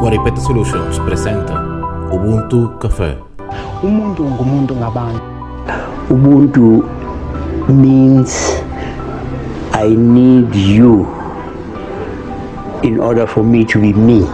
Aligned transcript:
Guaripeta 0.00 0.40
Solutions 0.40 0.98
presenta 0.98 1.54
Ubuntu 2.12 2.76
Café. 2.78 3.16
umuntu 3.82 4.24
ngumuntu 4.24 4.72
ngabantu. 4.76 5.22
Ubuntu 6.12 6.84
means 7.68 8.60
i 9.72 9.88
need 9.96 10.52
you 10.54 11.08
in 12.82 13.00
order 13.00 13.26
for 13.26 13.40
me 13.44 13.64
to 13.64 13.80
be 13.80 13.92
me. 13.96 14.28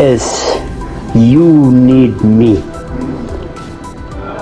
As 0.00 0.24
you 1.14 1.68
need 1.72 2.16
me 2.24 2.75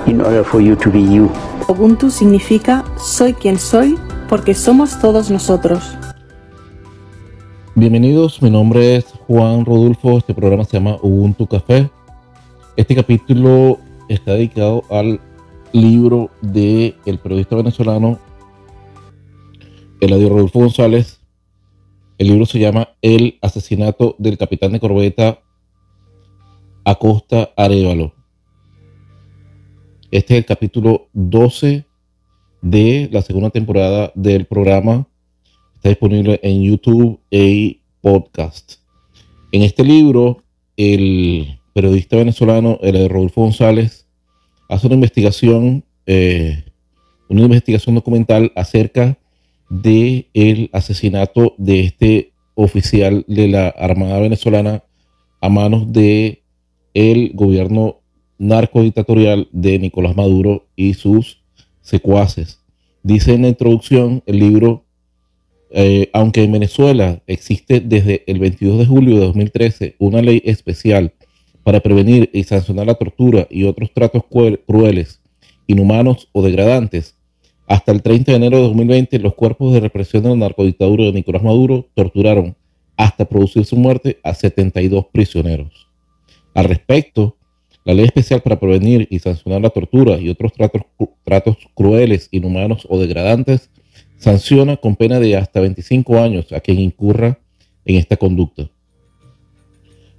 in 0.06 0.20
order 0.20 0.44
for 0.44 0.60
you 0.60 0.76
to 0.76 0.90
be 0.90 1.00
you 1.00 1.30
Ubuntu 1.68 2.10
significa 2.10 2.84
soy 2.98 3.32
quien 3.32 3.58
soy 3.58 3.96
porque 4.28 4.54
somos 4.54 5.00
todos 5.00 5.30
nosotros. 5.30 5.82
Bienvenidos, 7.74 8.42
mi 8.42 8.50
nombre 8.50 8.96
es 8.96 9.06
Juan 9.26 9.64
Rodulfo, 9.64 10.18
este 10.18 10.34
programa 10.34 10.64
se 10.64 10.76
llama 10.76 10.98
Ubuntu 11.02 11.46
Café. 11.46 11.90
Este 12.76 12.94
capítulo 12.94 13.78
está 14.08 14.34
dedicado 14.34 14.82
al 14.90 15.20
libro 15.72 16.30
de 16.42 16.94
el 17.06 17.18
periodista 17.18 17.56
venezolano 17.56 18.18
Eladio 20.00 20.28
Rodolfo 20.28 20.60
González. 20.60 21.20
El 22.18 22.28
libro 22.28 22.46
se 22.46 22.58
llama 22.58 22.90
El 23.00 23.38
asesinato 23.40 24.16
del 24.18 24.36
capitán 24.36 24.72
de 24.72 24.80
corbeta 24.80 25.38
Acosta 26.84 27.50
Arevalo. 27.56 28.12
Este 30.14 30.34
es 30.34 30.38
el 30.38 30.46
capítulo 30.46 31.08
12 31.12 31.84
de 32.62 33.08
la 33.10 33.20
segunda 33.20 33.50
temporada 33.50 34.12
del 34.14 34.44
programa. 34.44 35.08
Está 35.74 35.88
disponible 35.88 36.38
en 36.40 36.62
YouTube 36.62 37.18
y 37.32 37.80
podcast. 38.00 38.74
En 39.50 39.62
este 39.62 39.82
libro, 39.82 40.44
el 40.76 41.58
periodista 41.72 42.16
venezolano, 42.16 42.78
el 42.82 43.08
Rodolfo 43.08 43.40
González, 43.40 44.06
hace 44.68 44.86
una 44.86 44.94
investigación, 44.94 45.84
eh, 46.06 46.62
una 47.28 47.42
investigación 47.42 47.96
documental 47.96 48.52
acerca 48.54 49.18
de 49.68 50.28
el 50.32 50.70
asesinato 50.72 51.56
de 51.58 51.80
este 51.80 52.32
oficial 52.54 53.24
de 53.26 53.48
la 53.48 53.66
Armada 53.66 54.20
venezolana 54.20 54.84
a 55.40 55.48
manos 55.48 55.92
de 55.92 56.44
el 56.94 57.32
gobierno 57.34 58.03
narcodictatorial 58.38 59.48
de 59.52 59.78
Nicolás 59.78 60.16
Maduro 60.16 60.66
y 60.76 60.94
sus 60.94 61.42
secuaces. 61.80 62.60
Dice 63.02 63.34
en 63.34 63.42
la 63.42 63.48
introducción 63.48 64.22
el 64.26 64.38
libro, 64.38 64.84
eh, 65.70 66.08
aunque 66.12 66.42
en 66.42 66.52
Venezuela 66.52 67.22
existe 67.26 67.80
desde 67.80 68.24
el 68.26 68.38
22 68.38 68.78
de 68.78 68.86
julio 68.86 69.14
de 69.16 69.26
2013 69.26 69.96
una 69.98 70.22
ley 70.22 70.40
especial 70.44 71.12
para 71.62 71.80
prevenir 71.80 72.30
y 72.32 72.44
sancionar 72.44 72.86
la 72.86 72.94
tortura 72.94 73.46
y 73.50 73.64
otros 73.64 73.92
tratos 73.92 74.22
crueles, 74.66 75.20
inhumanos 75.66 76.28
o 76.32 76.42
degradantes, 76.42 77.16
hasta 77.66 77.92
el 77.92 78.02
30 78.02 78.32
de 78.32 78.36
enero 78.36 78.58
de 78.58 78.62
2020 78.64 79.18
los 79.18 79.34
cuerpos 79.34 79.72
de 79.72 79.80
represión 79.80 80.22
de 80.22 80.28
la 80.30 80.36
narcodictadura 80.36 81.04
de 81.04 81.12
Nicolás 81.12 81.42
Maduro 81.42 81.88
torturaron 81.94 82.56
hasta 82.96 83.24
producir 83.24 83.64
su 83.64 83.76
muerte 83.76 84.18
a 84.22 84.34
72 84.34 85.06
prisioneros. 85.12 85.88
Al 86.54 86.66
respecto, 86.66 87.36
la 87.84 87.94
ley 87.94 88.06
especial 88.06 88.40
para 88.40 88.58
prevenir 88.58 89.06
y 89.10 89.18
sancionar 89.18 89.60
la 89.60 89.70
tortura 89.70 90.18
y 90.18 90.30
otros 90.30 90.52
tratos, 91.24 91.56
crueles, 91.74 92.28
inhumanos 92.30 92.86
o 92.88 92.98
degradantes 92.98 93.70
sanciona 94.16 94.76
con 94.78 94.96
pena 94.96 95.20
de 95.20 95.36
hasta 95.36 95.60
25 95.60 96.18
años 96.18 96.50
a 96.52 96.60
quien 96.60 96.80
incurra 96.80 97.38
en 97.84 97.96
esta 97.96 98.16
conducta. 98.16 98.70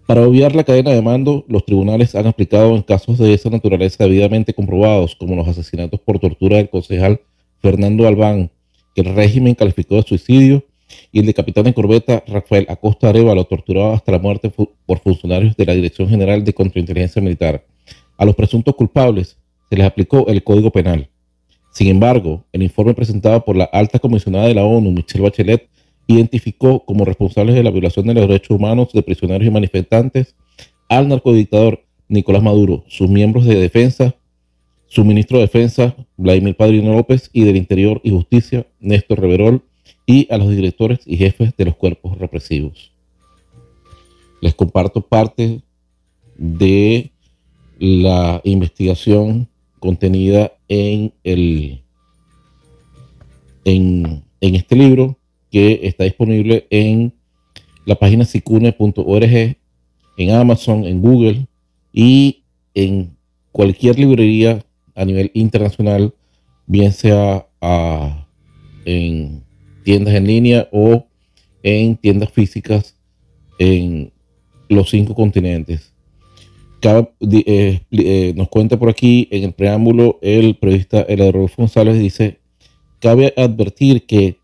Para 0.05 0.21
obviar 0.21 0.55
la 0.55 0.63
cadena 0.63 0.91
de 0.91 1.01
mando, 1.01 1.43
los 1.47 1.65
tribunales 1.65 2.13
han 2.13 2.27
aplicado 2.27 2.75
en 2.75 2.83
casos 2.83 3.17
de 3.17 3.33
esa 3.33 3.49
naturaleza 3.49 4.03
debidamente 4.03 4.53
comprobados, 4.53 5.15
como 5.15 5.35
los 5.35 5.47
asesinatos 5.47 5.99
por 5.99 6.19
tortura 6.19 6.57
del 6.57 6.69
concejal 6.69 7.21
Fernando 7.59 8.07
Albán, 8.07 8.51
que 8.93 9.01
el 9.01 9.15
régimen 9.15 9.55
calificó 9.55 9.95
de 9.95 10.03
suicidio, 10.03 10.63
y 11.11 11.19
el 11.19 11.25
de 11.25 11.33
capitán 11.33 11.65
de 11.65 11.73
corbeta 11.73 12.23
Rafael 12.27 12.65
Acosta 12.69 13.09
Arevalo, 13.09 13.45
torturado 13.45 13.93
hasta 13.93 14.11
la 14.11 14.19
muerte 14.19 14.51
por 14.85 14.99
funcionarios 14.99 15.55
de 15.55 15.65
la 15.65 15.73
Dirección 15.73 16.09
General 16.09 16.43
de 16.43 16.53
Contrainteligencia 16.53 17.21
Militar. 17.21 17.65
A 18.17 18.25
los 18.25 18.35
presuntos 18.35 18.75
culpables 18.75 19.37
se 19.69 19.75
les 19.75 19.85
aplicó 19.85 20.27
el 20.27 20.43
Código 20.43 20.71
Penal. 20.71 21.09
Sin 21.71 21.87
embargo, 21.87 22.45
el 22.53 22.63
informe 22.63 22.93
presentado 22.93 23.43
por 23.43 23.55
la 23.55 23.65
alta 23.65 23.99
comisionada 23.99 24.47
de 24.47 24.55
la 24.55 24.63
ONU, 24.63 24.91
Michelle 24.91 25.23
Bachelet, 25.23 25.67
identificó 26.07 26.85
como 26.85 27.03
responsables 27.03 27.55
de 27.55 27.63
la 27.63 27.71
violación 27.71 28.05
de 28.07 28.13
los 28.13 28.27
derechos 28.27 28.57
humanos 28.57 28.93
de 28.93 29.03
prisioneros 29.03 29.47
y 29.47 29.51
manifestantes 29.51 30.35
al 30.87 31.07
narcodictador 31.07 31.83
Nicolás 32.07 32.43
Maduro, 32.43 32.83
sus 32.87 33.09
miembros 33.09 33.45
de 33.45 33.55
defensa, 33.55 34.15
su 34.87 35.03
ministro 35.03 35.39
de 35.39 35.45
Defensa, 35.45 35.95
Vladimir 36.15 36.55
Padrino 36.55 36.93
López, 36.93 37.29
y 37.33 37.43
del 37.43 37.57
Interior 37.57 37.99
y 38.03 38.11
Justicia, 38.11 38.65
Néstor 38.79 39.19
Reverol, 39.19 39.63
y 40.05 40.27
a 40.31 40.37
los 40.37 40.49
directores 40.49 40.99
y 41.05 41.17
jefes 41.17 41.55
de 41.57 41.65
los 41.65 41.75
cuerpos 41.75 42.17
represivos. 42.17 42.91
Les 44.41 44.53
comparto 44.53 45.01
parte 45.01 45.61
de 46.37 47.11
la 47.79 48.41
investigación 48.43 49.47
contenida 49.79 50.51
en, 50.67 51.13
el, 51.23 51.83
en, 53.63 54.23
en 54.41 54.55
este 54.55 54.75
libro 54.75 55.17
que 55.51 55.81
está 55.83 56.03
disponible 56.03 56.67
en 56.69 57.13
la 57.85 57.95
página 57.95 58.25
sicune.org, 58.25 59.57
en 60.17 60.31
Amazon, 60.31 60.85
en 60.85 61.01
Google 61.01 61.47
y 61.93 62.43
en 62.73 63.15
cualquier 63.51 63.97
librería 63.97 64.65
a 64.95 65.05
nivel 65.05 65.31
internacional, 65.33 66.13
bien 66.65 66.91
sea 66.91 67.47
a, 67.61 68.27
en 68.85 69.44
tiendas 69.85 70.15
en 70.15 70.27
línea 70.27 70.67
o 70.71 71.05
en 71.63 71.95
tiendas 71.95 72.31
físicas 72.31 72.97
en 73.59 74.11
los 74.67 74.89
cinco 74.89 75.15
continentes. 75.15 75.93
Eh, 77.21 77.79
eh, 77.91 78.33
nos 78.35 78.49
cuenta 78.49 78.77
por 78.77 78.89
aquí 78.89 79.27
en 79.31 79.43
el 79.43 79.53
preámbulo 79.53 80.19
el 80.21 80.55
periodista 80.55 81.01
Eladro 81.01 81.49
González 81.55 81.97
dice, 81.97 82.39
cabe 82.99 83.33
advertir 83.37 84.05
que 84.05 84.37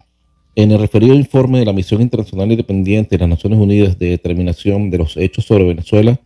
en 0.56 0.72
el 0.72 0.80
referido 0.80 1.13
informe 1.13 1.59
de 1.59 1.66
la 1.66 1.74
Misión 1.74 2.01
Internacional 2.01 2.51
Independiente 2.51 3.16
de 3.16 3.19
las 3.19 3.30
Naciones 3.30 3.59
Unidas 3.59 4.00
de 4.00 4.09
Determinación 4.09 4.90
de 4.90 4.97
los 4.97 5.18
Hechos 5.18 5.46
sobre 5.46 5.66
Venezuela, 5.66 6.19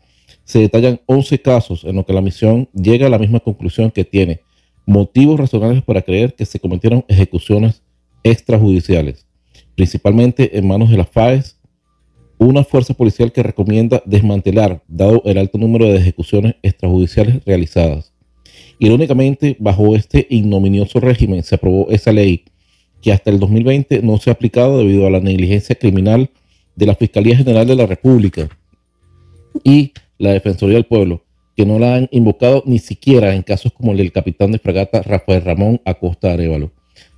se 0.46 0.60
detallan 0.60 1.02
11 1.06 1.42
casos 1.42 1.84
en 1.84 1.96
los 1.96 2.06
que 2.06 2.14
la 2.14 2.22
misión 2.22 2.70
llega 2.74 3.08
a 3.08 3.10
la 3.10 3.20
misma 3.20 3.40
conclusión 3.40 3.92
que 3.92 4.06
tiene 4.06 4.42
motivos 4.86 5.40
razonables 5.40 5.84
para 5.84 6.02
creer 6.02 6.34
que 6.34 6.46
se 6.46 6.60
cometieron 6.60 7.04
ejecuciones 7.08 7.82
extrajudiciales, 8.26 9.26
principalmente 9.76 10.58
en 10.58 10.68
manos 10.68 10.90
de 10.90 10.98
las 10.98 11.10
FAES, 11.10 11.58
una 12.38 12.66
fuerza 12.66 12.94
policial 12.94 13.32
que 13.32 13.44
recomienda 13.44 14.02
desmantelar, 14.06 14.84
dado 14.88 15.22
el 15.26 15.38
alto 15.38 15.58
número 15.58 15.86
de 15.86 15.98
ejecuciones 15.98 16.56
extrajudiciales 16.64 17.46
realizadas. 17.46 18.12
Irónicamente, 18.80 19.56
bajo 19.60 19.96
este 19.96 20.28
ignominioso 20.30 21.00
régimen 21.00 21.44
se 21.44 21.56
aprobó 21.56 21.90
esa 21.92 22.12
ley 22.12 22.44
que 23.02 23.14
hasta 23.14 23.30
el 23.30 23.40
2020 23.40 24.02
no 24.02 24.18
se 24.18 24.32
ha 24.32 24.34
aplicado 24.34 24.80
debido 24.80 25.06
a 25.06 25.12
la 25.12 25.20
negligencia 25.20 25.76
criminal 25.76 26.30
de 26.76 26.86
la 26.88 26.96
Fiscalía 26.96 27.38
General 27.38 27.66
de 27.66 27.76
la 27.76 27.86
República 27.86 28.50
y 29.64 29.94
la 30.18 30.32
Defensoría 30.32 30.76
del 30.76 30.86
Pueblo, 30.86 31.24
que 31.56 31.66
no 31.66 31.80
la 31.80 31.96
han 31.96 32.10
invocado 32.12 32.64
ni 32.66 32.80
siquiera 32.80 33.34
en 33.36 33.44
casos 33.44 33.72
como 33.72 33.92
el 33.92 33.98
del 34.00 34.12
capitán 34.12 34.52
de 34.52 34.60
fragata 34.60 35.04
Rafael 35.04 35.44
Ramón 35.44 35.82
Acosta 35.86 36.34
Arevalo, 36.34 36.72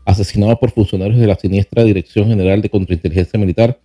asesinado 0.07 0.57
por 0.57 0.71
funcionarios 0.71 1.19
de 1.19 1.27
la 1.27 1.35
siniestra 1.35 1.83
Dirección 1.83 2.29
General 2.29 2.61
de 2.61 2.69
Contrainteligencia 2.69 3.37
Militar 3.37 3.77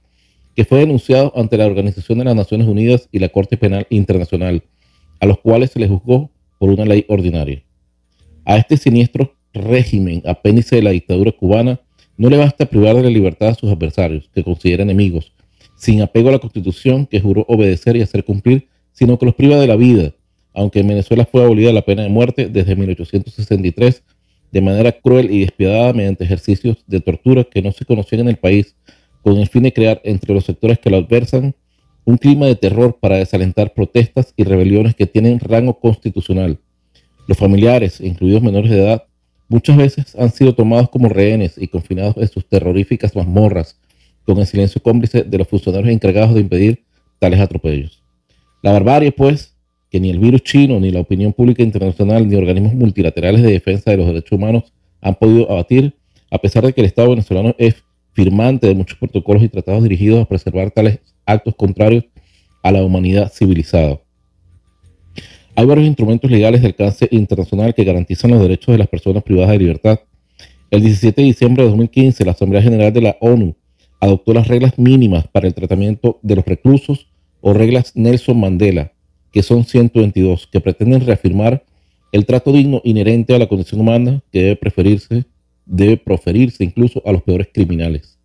que 0.54 0.64
fue 0.64 0.78
denunciado 0.78 1.32
ante 1.34 1.56
la 1.56 1.66
Organización 1.66 2.19
de 2.19 2.24
las 2.24 2.36
Naciones 2.36 2.69
Unidas 2.69 3.08
y 3.10 3.19
la 3.19 3.28
Corte 3.28 3.56
Penal 3.56 3.86
Internacional, 3.90 4.62
a 5.19 5.26
los 5.26 5.40
cuales 5.40 5.72
se 5.72 5.80
les 5.80 5.88
juzgó 5.88 6.30
por 6.58 6.70
una 6.70 6.84
ley 6.84 7.04
ordinaria. 7.08 7.64
A 8.44 8.56
este 8.56 8.76
siniestro 8.76 9.34
régimen, 9.52 10.22
apéndice 10.24 10.76
de 10.76 10.82
la 10.82 10.90
dictadura 10.90 11.32
cubana, 11.32 11.80
no 12.16 12.30
le 12.30 12.36
basta 12.36 12.66
privar 12.66 12.94
de 12.94 13.02
la 13.02 13.10
libertad 13.10 13.48
a 13.48 13.54
sus 13.54 13.72
adversarios, 13.72 14.30
que 14.32 14.44
considera 14.44 14.84
enemigos, 14.84 15.32
sin 15.75 16.02
apego 16.02 16.28
a 16.28 16.32
la 16.32 16.38
Constitución 16.38 17.06
que 17.06 17.20
juró 17.20 17.44
obedecer 17.48 17.96
y 17.96 18.02
hacer 18.02 18.25
cumplir, 18.25 18.68
sino 18.92 19.18
que 19.18 19.26
los 19.26 19.34
priva 19.34 19.56
de 19.56 19.66
la 19.66 19.75
vida, 19.75 20.14
aunque 20.54 20.80
en 20.80 20.88
Venezuela 20.88 21.25
fue 21.25 21.42
abolida 21.42 21.72
la 21.72 21.82
pena 21.82 22.02
de 22.02 22.10
muerte 22.10 22.48
desde 22.48 22.76
1863 22.76 24.04
de 24.52 24.60
manera 24.60 24.93
cruel 24.93 25.31
y 25.31 25.40
despiadada 25.40 25.93
mediante 25.93 26.25
ejercicios 26.25 26.84
de 26.87 27.00
tortura 27.00 27.44
que 27.44 27.62
no 27.62 27.72
se 27.72 27.84
conocían 27.84 28.20
en 28.22 28.28
el 28.28 28.37
país 28.37 28.76
con 29.22 29.37
el 29.38 29.49
fin 29.49 29.62
de 29.62 29.72
crear 29.72 30.00
entre 30.04 30.34
los 30.34 30.44
sectores 30.44 30.78
que 30.78 30.90
lo 30.90 30.99
adversan 30.99 31.54
un 32.04 32.19
clima 32.19 32.46
de 32.46 32.56
terror 32.56 32.99
para 33.00 33.16
desalentar 33.16 33.72
protestas 33.72 34.34
y 34.37 34.44
rebeliones 34.44 34.94
que 34.94 35.06
tienen 35.06 35.38
rango 35.38 35.78
constitucional. 35.78 36.58
Los 37.28 37.38
familiares, 37.38 38.00
incluidos 38.00 38.43
menores 38.43 38.70
de 38.70 38.82
edad, 38.82 39.04
muchas 39.49 39.76
veces 39.76 40.16
han 40.16 40.31
sido 40.31 40.54
tomados 40.54 40.90
como 40.90 41.08
rehenes 41.08 41.56
y 41.56 41.69
confinados 41.69 42.16
en 42.16 42.28
sus 42.28 42.46
terroríficas 42.49 43.14
mazmorras, 43.14 43.78
con 44.25 44.38
el 44.38 44.46
silencio 44.46 44.82
cómplice 44.82 45.22
de 45.22 45.38
los 45.38 45.49
funcionarios 45.49 45.93
encargados 45.93 46.34
de 46.34 46.40
impedir 46.40 46.84
tales 47.19 47.40
atropellos. 47.40 48.02
La 48.62 48.72
barbarie, 48.72 49.12
pues, 49.12 49.51
que 49.92 50.00
ni 50.00 50.08
el 50.08 50.18
virus 50.18 50.42
chino, 50.42 50.80
ni 50.80 50.90
la 50.90 51.00
opinión 51.00 51.34
pública 51.34 51.62
internacional, 51.62 52.26
ni 52.26 52.34
organismos 52.34 52.72
multilaterales 52.72 53.42
de 53.42 53.52
defensa 53.52 53.90
de 53.90 53.98
los 53.98 54.06
derechos 54.06 54.32
humanos 54.32 54.72
han 55.02 55.14
podido 55.16 55.50
abatir, 55.52 55.94
a 56.30 56.38
pesar 56.38 56.64
de 56.64 56.72
que 56.72 56.80
el 56.80 56.86
Estado 56.86 57.10
venezolano 57.10 57.54
es 57.58 57.74
firmante 58.14 58.66
de 58.66 58.74
muchos 58.74 58.98
protocolos 58.98 59.42
y 59.42 59.50
tratados 59.50 59.82
dirigidos 59.82 60.22
a 60.22 60.24
preservar 60.24 60.70
tales 60.70 60.98
actos 61.26 61.54
contrarios 61.56 62.06
a 62.62 62.72
la 62.72 62.82
humanidad 62.82 63.30
civilizada. 63.30 64.00
Hay 65.54 65.66
varios 65.66 65.86
instrumentos 65.86 66.30
legales 66.30 66.62
de 66.62 66.68
alcance 66.68 67.06
internacional 67.10 67.74
que 67.74 67.84
garantizan 67.84 68.30
los 68.30 68.40
derechos 68.40 68.72
de 68.72 68.78
las 68.78 68.88
personas 68.88 69.22
privadas 69.22 69.50
de 69.50 69.58
libertad. 69.58 70.00
El 70.70 70.80
17 70.80 71.20
de 71.20 71.26
diciembre 71.26 71.64
de 71.64 71.68
2015, 71.68 72.24
la 72.24 72.32
Asamblea 72.32 72.62
General 72.62 72.90
de 72.90 73.02
la 73.02 73.16
ONU 73.20 73.54
adoptó 74.00 74.32
las 74.32 74.48
reglas 74.48 74.78
mínimas 74.78 75.28
para 75.28 75.46
el 75.46 75.52
tratamiento 75.52 76.18
de 76.22 76.36
los 76.36 76.46
reclusos 76.46 77.08
o 77.42 77.52
reglas 77.52 77.92
Nelson 77.94 78.40
Mandela, 78.40 78.92
que 79.32 79.43
son 79.43 79.64
122, 79.64 80.46
que 80.46 80.61
pretenden 80.61 81.05
reafirmar 81.06 81.64
el 82.12 82.26
trato 82.26 82.52
digno 82.52 82.81
inherente 82.84 83.34
a 83.34 83.38
la 83.38 83.49
condición 83.49 83.81
humana 83.81 84.23
que 84.31 84.43
debe 84.43 84.56
preferirse, 84.56 85.25
debe 85.64 85.96
proferirse 85.96 86.62
incluso 86.62 87.02
a 87.06 87.12
los 87.12 87.23
peores 87.23 87.49
criminales. 87.52 88.19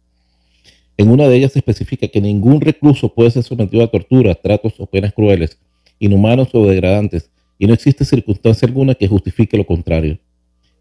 En 0.97 1.09
una 1.09 1.27
de 1.27 1.37
ellas 1.37 1.53
se 1.53 1.59
especifica 1.59 2.07
que 2.07 2.19
ningún 2.19 2.59
recluso 2.59 3.13
puede 3.13 3.31
ser 3.31 3.43
sometido 3.43 3.83
a 3.83 3.87
tortura, 3.87 4.35
tratos 4.35 4.73
o 4.79 4.85
penas 4.85 5.13
crueles 5.13 5.57
inhumanos 5.99 6.49
o 6.53 6.65
degradantes, 6.65 7.31
y 7.57 7.65
no 7.65 7.73
existe 7.73 8.05
circunstancia 8.05 8.67
alguna 8.67 8.93
que 8.93 9.07
justifique 9.07 9.57
lo 9.57 9.65
contrario. 9.65 10.19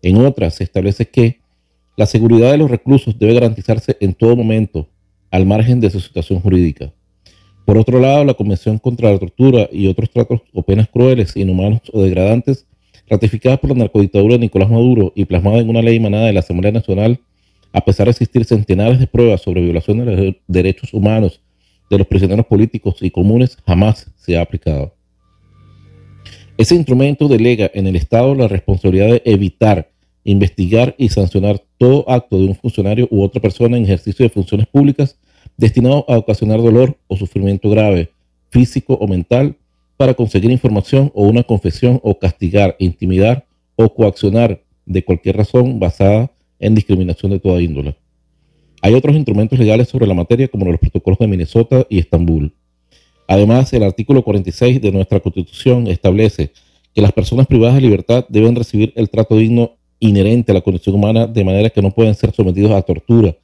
En 0.03 0.19
otras 0.19 0.57
se 0.57 0.65
establece 0.65 1.07
que 1.07 1.41
la 1.97 2.07
seguridad 2.07 2.51
de 2.51 2.59
los 2.59 2.71
reclusos 2.71 3.19
debe 3.19 3.35
garantizarse 3.35 3.97
en 4.01 4.13
todo 4.13 4.37
momento, 4.37 4.89
al 5.31 5.47
margen 5.47 5.81
de 5.81 5.91
su 5.91 6.01
situación 6.01 6.41
jurídica. 6.41 6.93
Por 7.67 7.77
otro 7.77 7.99
lado, 7.99 8.25
la 8.25 8.35
Convención 8.35 8.79
contra 8.79 9.11
la 9.11 9.19
Tortura 9.19 9.69
y 9.73 9.89
otros 9.89 10.09
tratos 10.11 10.41
o 10.55 10.63
penas 10.63 10.89
crueles, 10.89 11.37
inhumanos 11.37 11.81
o 11.93 12.01
degradantes, 12.01 12.65
ratificada 13.09 13.57
por 13.57 13.71
la 13.71 13.77
narcodictadura 13.77 14.35
de 14.35 14.39
Nicolás 14.39 14.71
Maduro 14.71 15.13
y 15.17 15.25
plasmada 15.25 15.59
en 15.59 15.69
una 15.69 15.83
ley 15.83 15.97
emanada 15.97 16.27
de 16.27 16.33
la 16.33 16.41
Asamblea 16.41 16.71
Nacional, 16.71 17.19
a 17.73 17.85
pesar 17.85 18.07
de 18.07 18.13
existir 18.13 18.45
centenares 18.45 19.01
de 19.01 19.09
pruebas 19.09 19.43
sobre 19.43 19.63
violación 19.63 19.99
de 19.99 20.05
los 20.05 20.35
derechos 20.47 20.95
humanos 20.95 21.41
de 21.91 21.99
los 21.99 22.07
prisioneros 22.07 22.47
políticos 22.47 22.99
y 23.01 23.11
comunes, 23.11 23.59
jamás 23.67 24.13
se 24.17 24.37
ha 24.37 24.43
aplicado. 24.43 24.95
Ese 26.57 26.77
instrumento 26.77 27.27
delega 27.27 27.69
en 27.75 27.89
el 27.89 27.97
Estado 27.97 28.35
la 28.37 28.47
responsabilidad 28.47 29.09
de 29.09 29.23
evitar, 29.25 29.91
investigar 30.23 30.95
y 30.99 31.09
sancionar 31.09 31.61
todo 31.79 32.09
acto 32.09 32.39
de 32.39 32.47
un 32.47 32.55
funcionario 32.55 33.09
u 33.11 33.23
otra 33.23 33.41
persona 33.43 33.77
en 33.77 33.85
ejercicio 33.85 34.25
de 34.25 34.31
funciones 34.31 34.69
públicas 34.69 35.19
destinado 35.57 36.05
a 36.09 36.19
ocasionar 36.19 36.61
dolor 36.61 36.97
o 37.09 37.17
sufrimiento 37.17 37.71
grave, 37.71 38.11
físico 38.51 38.95
o 38.95 39.07
mental, 39.07 39.57
para 39.97 40.15
conseguir 40.15 40.51
información 40.51 41.11
o 41.15 41.27
una 41.27 41.43
confesión 41.43 42.01
o 42.03 42.19
castigar, 42.19 42.77
intimidar 42.79 43.47
o 43.77 43.93
coaccionar 43.93 44.63
de 44.85 45.05
cualquier 45.05 45.37
razón 45.37 45.79
basada 45.79 46.31
en 46.59 46.75
discriminación 46.75 47.33
de 47.33 47.41
toda 47.41 47.61
índole. 47.61 47.97
Hay 48.83 48.95
otros 48.95 49.17
instrumentos 49.17 49.59
legales 49.59 49.89
sobre 49.89 50.07
la 50.07 50.15
materia 50.15 50.49
como 50.49 50.67
los 50.67 50.79
protocolos 50.79 51.19
de 51.19 51.27
Minnesota 51.27 51.87
y 51.89 51.99
Estambul. 51.99 52.53
Además, 53.27 53.73
el 53.73 53.83
artículo 53.83 54.23
46 54.23 54.81
de 54.81 54.93
nuestra 54.93 55.21
Constitución 55.21 55.89
establece 55.89 56.53
que 56.95 57.03
las 57.03 57.13
personas 57.13 57.47
privadas 57.47 57.75
de 57.75 57.81
libertad 57.81 58.25
deben 58.29 58.55
recibir 58.55 58.93
el 58.97 59.11
trato 59.11 59.37
digno 59.37 59.73
inherente 59.99 60.53
a 60.53 60.55
la 60.55 60.61
condición 60.61 60.95
humana 60.95 61.27
de 61.27 61.45
manera 61.45 61.71
que 61.71 61.83
no 61.83 61.91
pueden 61.91 62.15
ser 62.15 62.33
sometidos 62.33 62.73
a 62.73 62.83
tortura, 62.83 63.35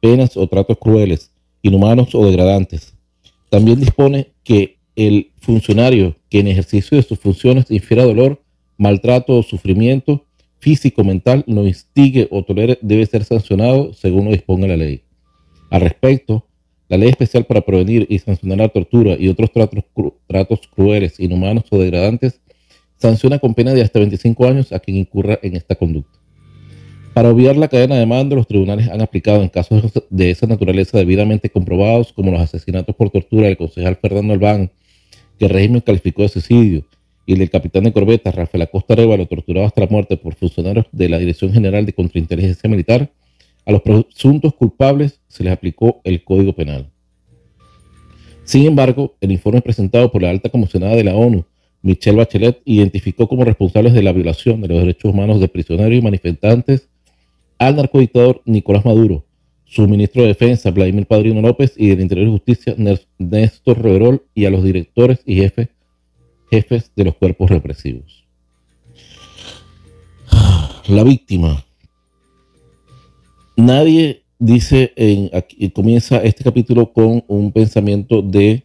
penas 0.00 0.36
o 0.36 0.46
tratos 0.46 0.78
crueles, 0.78 1.30
inhumanos 1.62 2.14
o 2.14 2.24
degradantes. 2.26 2.94
También 3.50 3.80
dispone 3.80 4.32
que 4.44 4.78
el 4.96 5.32
funcionario 5.40 6.16
que 6.28 6.40
en 6.40 6.48
ejercicio 6.48 6.96
de 6.96 7.02
sus 7.02 7.18
funciones 7.18 7.70
infiera 7.70 8.04
dolor, 8.04 8.42
maltrato 8.76 9.36
o 9.36 9.42
sufrimiento 9.42 10.24
físico, 10.60 11.04
mental, 11.04 11.44
no 11.46 11.66
instigue 11.66 12.28
o 12.30 12.42
tolere 12.42 12.78
debe 12.82 13.06
ser 13.06 13.24
sancionado 13.24 13.92
según 13.94 14.26
lo 14.26 14.32
disponga 14.32 14.66
la 14.66 14.76
ley. 14.76 15.02
Al 15.70 15.82
respecto, 15.82 16.46
la 16.88 16.96
ley 16.96 17.10
especial 17.10 17.44
para 17.44 17.60
prevenir 17.60 18.06
y 18.08 18.18
sancionar 18.18 18.58
la 18.58 18.68
tortura 18.68 19.16
y 19.18 19.28
otros 19.28 19.52
tratos, 19.52 19.84
tratos 20.26 20.60
crueles, 20.74 21.20
inhumanos 21.20 21.64
o 21.70 21.78
degradantes 21.78 22.40
sanciona 22.96 23.38
con 23.38 23.54
pena 23.54 23.74
de 23.74 23.82
hasta 23.82 23.98
25 23.98 24.46
años 24.46 24.72
a 24.72 24.80
quien 24.80 24.96
incurra 24.96 25.38
en 25.42 25.54
esta 25.54 25.76
conducta. 25.76 26.17
Para 27.18 27.30
obviar 27.30 27.56
la 27.56 27.66
cadena 27.66 27.96
de 27.96 28.06
mando, 28.06 28.36
los 28.36 28.46
tribunales 28.46 28.88
han 28.88 29.00
aplicado 29.00 29.42
en 29.42 29.48
casos 29.48 29.92
de 30.08 30.30
esa 30.30 30.46
naturaleza 30.46 30.98
debidamente 30.98 31.50
comprobados, 31.50 32.12
como 32.12 32.30
los 32.30 32.40
asesinatos 32.40 32.94
por 32.94 33.10
tortura 33.10 33.48
del 33.48 33.56
concejal 33.56 33.96
Fernando 33.96 34.34
Albán, 34.34 34.70
que 35.36 35.46
el 35.46 35.50
régimen 35.50 35.80
calificó 35.80 36.22
de 36.22 36.28
suicidio, 36.28 36.84
y 37.26 37.32
el 37.32 37.40
del 37.40 37.50
capitán 37.50 37.82
de 37.82 37.92
corbeta 37.92 38.30
Rafael 38.30 38.62
Acosta 38.62 38.94
Arevalo, 38.94 39.26
torturado 39.26 39.66
hasta 39.66 39.80
la 39.80 39.88
muerte 39.88 40.16
por 40.16 40.36
funcionarios 40.36 40.86
de 40.92 41.08
la 41.08 41.18
Dirección 41.18 41.52
General 41.52 41.84
de 41.84 41.92
Contrainteligencia 41.92 42.70
Militar, 42.70 43.10
a 43.66 43.72
los 43.72 43.82
presuntos 43.82 44.54
culpables 44.54 45.20
se 45.26 45.42
les 45.42 45.52
aplicó 45.52 46.00
el 46.04 46.22
Código 46.22 46.52
Penal. 46.52 46.88
Sin 48.44 48.64
embargo, 48.64 49.16
el 49.20 49.32
informe 49.32 49.60
presentado 49.60 50.12
por 50.12 50.22
la 50.22 50.30
alta 50.30 50.50
comisionada 50.50 50.94
de 50.94 51.02
la 51.02 51.16
ONU, 51.16 51.44
Michelle 51.82 52.16
Bachelet, 52.16 52.62
identificó 52.64 53.26
como 53.26 53.44
responsables 53.44 53.92
de 53.92 54.04
la 54.04 54.12
violación 54.12 54.60
de 54.60 54.68
los 54.68 54.78
derechos 54.78 55.12
humanos 55.12 55.40
de 55.40 55.48
prisioneros 55.48 55.98
y 55.98 56.00
manifestantes 56.00 56.88
al 57.58 57.76
narcodictador 57.76 58.42
Nicolás 58.44 58.84
Maduro, 58.84 59.24
su 59.64 59.86
ministro 59.86 60.22
de 60.22 60.28
Defensa, 60.28 60.70
Vladimir 60.70 61.06
Padrino 61.06 61.42
López, 61.42 61.74
y 61.76 61.88
del 61.88 62.00
Interior 62.00 62.28
y 62.28 62.32
Justicia, 62.32 62.74
Néstor 63.18 63.82
Reverol, 63.82 64.24
y 64.34 64.46
a 64.46 64.50
los 64.50 64.64
directores 64.64 65.20
y 65.26 65.36
jefes, 65.36 65.68
jefes 66.50 66.92
de 66.96 67.04
los 67.04 67.16
cuerpos 67.16 67.50
represivos. 67.50 68.24
La 70.88 71.04
víctima, 71.04 71.64
Nadie 73.58 74.22
dice, 74.38 74.92
en, 74.94 75.30
aquí, 75.36 75.68
comienza 75.70 76.22
este 76.22 76.44
capítulo 76.44 76.92
con 76.92 77.24
un 77.26 77.50
pensamiento 77.50 78.22
de 78.22 78.62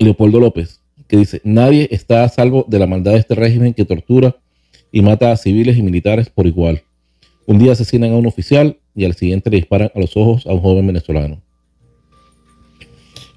Leopoldo 0.00 0.40
López, 0.40 0.80
que 1.06 1.18
dice, 1.18 1.40
nadie 1.44 1.86
está 1.92 2.24
a 2.24 2.28
salvo 2.28 2.64
de 2.66 2.80
la 2.80 2.88
maldad 2.88 3.12
de 3.12 3.18
este 3.18 3.36
régimen 3.36 3.74
que 3.74 3.84
tortura 3.84 4.34
y 4.96 5.02
mata 5.02 5.30
a 5.30 5.36
civiles 5.36 5.76
y 5.76 5.82
militares 5.82 6.30
por 6.30 6.46
igual. 6.46 6.82
Un 7.44 7.58
día 7.58 7.72
asesinan 7.72 8.12
a 8.12 8.16
un 8.16 8.24
oficial 8.24 8.78
y 8.94 9.04
al 9.04 9.12
siguiente 9.12 9.50
le 9.50 9.58
disparan 9.58 9.90
a 9.94 10.00
los 10.00 10.16
ojos 10.16 10.46
a 10.46 10.54
un 10.54 10.60
joven 10.60 10.86
venezolano. 10.86 11.42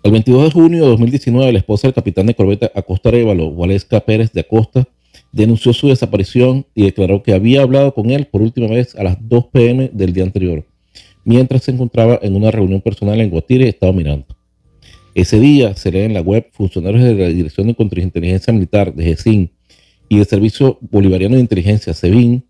El 0.02 0.14
22 0.14 0.46
de 0.46 0.52
junio 0.52 0.84
de 0.84 0.90
2019, 0.92 1.52
la 1.52 1.60
esposa 1.60 1.90
del 1.90 1.96
capitán 1.96 2.28
de 2.28 2.34
corbeta 2.34 2.72
Acosta 2.74 3.12
Révalo, 3.12 3.48
Waleska 3.48 4.00
Pérez 4.00 4.32
de 4.32 4.40
Acosta, 4.40 4.88
denunció 5.34 5.74
su 5.74 5.90
desaparición 5.90 6.66
y 6.74 6.84
declaró 6.84 7.24
que 7.24 7.34
había 7.34 7.62
hablado 7.62 7.94
con 7.94 8.10
él 8.10 8.28
por 8.28 8.42
última 8.42 8.68
vez 8.68 8.96
a 8.96 9.04
las 9.04 9.18
2 9.20 9.48
pm 9.52 9.90
del 9.92 10.14
día 10.14 10.24
anterior, 10.24 10.66
mientras 11.26 11.64
se 11.64 11.72
encontraba 11.72 12.20
en 12.22 12.38
una 12.38 12.52
reunión 12.52 12.80
personal 12.80 13.20
en 13.20 13.32
Guatire, 13.32 13.68
Estado 13.68 13.92
Miranda. 13.92 14.28
Ese 15.14 15.42
día, 15.42 15.76
se 15.76 15.92
lee 15.92 16.04
en 16.04 16.14
la 16.14 16.22
web, 16.22 16.48
funcionarios 16.54 17.04
de 17.04 17.16
la 17.16 17.28
Dirección 17.28 17.68
de 17.68 17.76
Contrainteligencia 17.76 18.54
Militar 18.54 18.94
de 18.96 19.04
GESIN 19.04 19.52
y 20.10 20.18
del 20.18 20.26
Servicio 20.26 20.80
Bolivariano 20.82 21.36
de 21.36 21.42
Inteligencia, 21.42 21.94
SEBIN, 21.94 22.44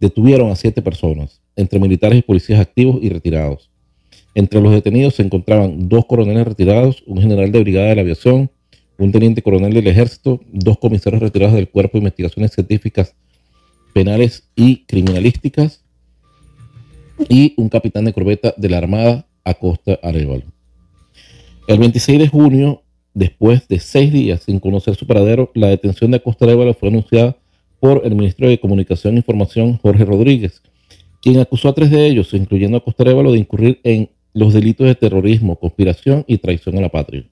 detuvieron 0.00 0.50
a 0.50 0.56
siete 0.56 0.82
personas, 0.82 1.40
entre 1.54 1.78
militares 1.78 2.18
y 2.18 2.22
policías 2.22 2.58
activos 2.58 2.98
y 3.02 3.10
retirados. 3.10 3.70
Entre 4.34 4.60
los 4.60 4.72
detenidos 4.72 5.14
se 5.14 5.22
encontraban 5.22 5.88
dos 5.88 6.06
coroneles 6.06 6.46
retirados, 6.46 7.04
un 7.06 7.20
general 7.20 7.52
de 7.52 7.60
brigada 7.60 7.88
de 7.88 7.96
la 7.96 8.00
aviación, 8.00 8.50
un 8.98 9.12
teniente 9.12 9.42
coronel 9.42 9.74
del 9.74 9.86
ejército, 9.86 10.40
dos 10.50 10.78
comisarios 10.78 11.22
retirados 11.22 11.54
del 11.54 11.68
Cuerpo 11.68 11.92
de 11.92 12.00
Investigaciones 12.00 12.52
Científicas 12.52 13.14
Penales 13.92 14.48
y 14.56 14.84
Criminalísticas 14.86 15.84
y 17.28 17.54
un 17.58 17.68
capitán 17.68 18.06
de 18.06 18.14
corbeta 18.14 18.54
de 18.56 18.68
la 18.70 18.78
Armada, 18.78 19.26
Acosta 19.44 19.98
Arevalo. 20.02 20.44
El 21.68 21.78
26 21.78 22.18
de 22.18 22.28
junio, 22.28 22.81
después 23.14 23.68
de 23.68 23.78
seis 23.78 24.12
días 24.12 24.42
sin 24.44 24.60
conocer 24.60 24.94
su 24.94 25.06
paradero, 25.06 25.50
la 25.54 25.68
detención 25.68 26.10
de 26.10 26.18
Acosta 26.18 26.44
Arevalo 26.44 26.74
fue 26.74 26.88
anunciada 26.88 27.36
por 27.80 28.02
el 28.04 28.14
ministro 28.14 28.48
de 28.48 28.60
Comunicación 28.60 29.14
e 29.14 29.18
Información, 29.18 29.78
Jorge 29.78 30.04
Rodríguez, 30.04 30.62
quien 31.20 31.38
acusó 31.38 31.68
a 31.68 31.74
tres 31.74 31.90
de 31.90 32.06
ellos, 32.06 32.32
incluyendo 32.34 32.76
a 32.76 32.80
Acosta 32.80 33.02
Arevalo, 33.02 33.32
de 33.32 33.38
incurrir 33.38 33.80
en 33.84 34.10
los 34.34 34.54
delitos 34.54 34.86
de 34.86 34.94
terrorismo, 34.94 35.56
conspiración 35.56 36.24
y 36.26 36.38
traición 36.38 36.78
a 36.78 36.80
la 36.80 36.88
patria. 36.88 37.24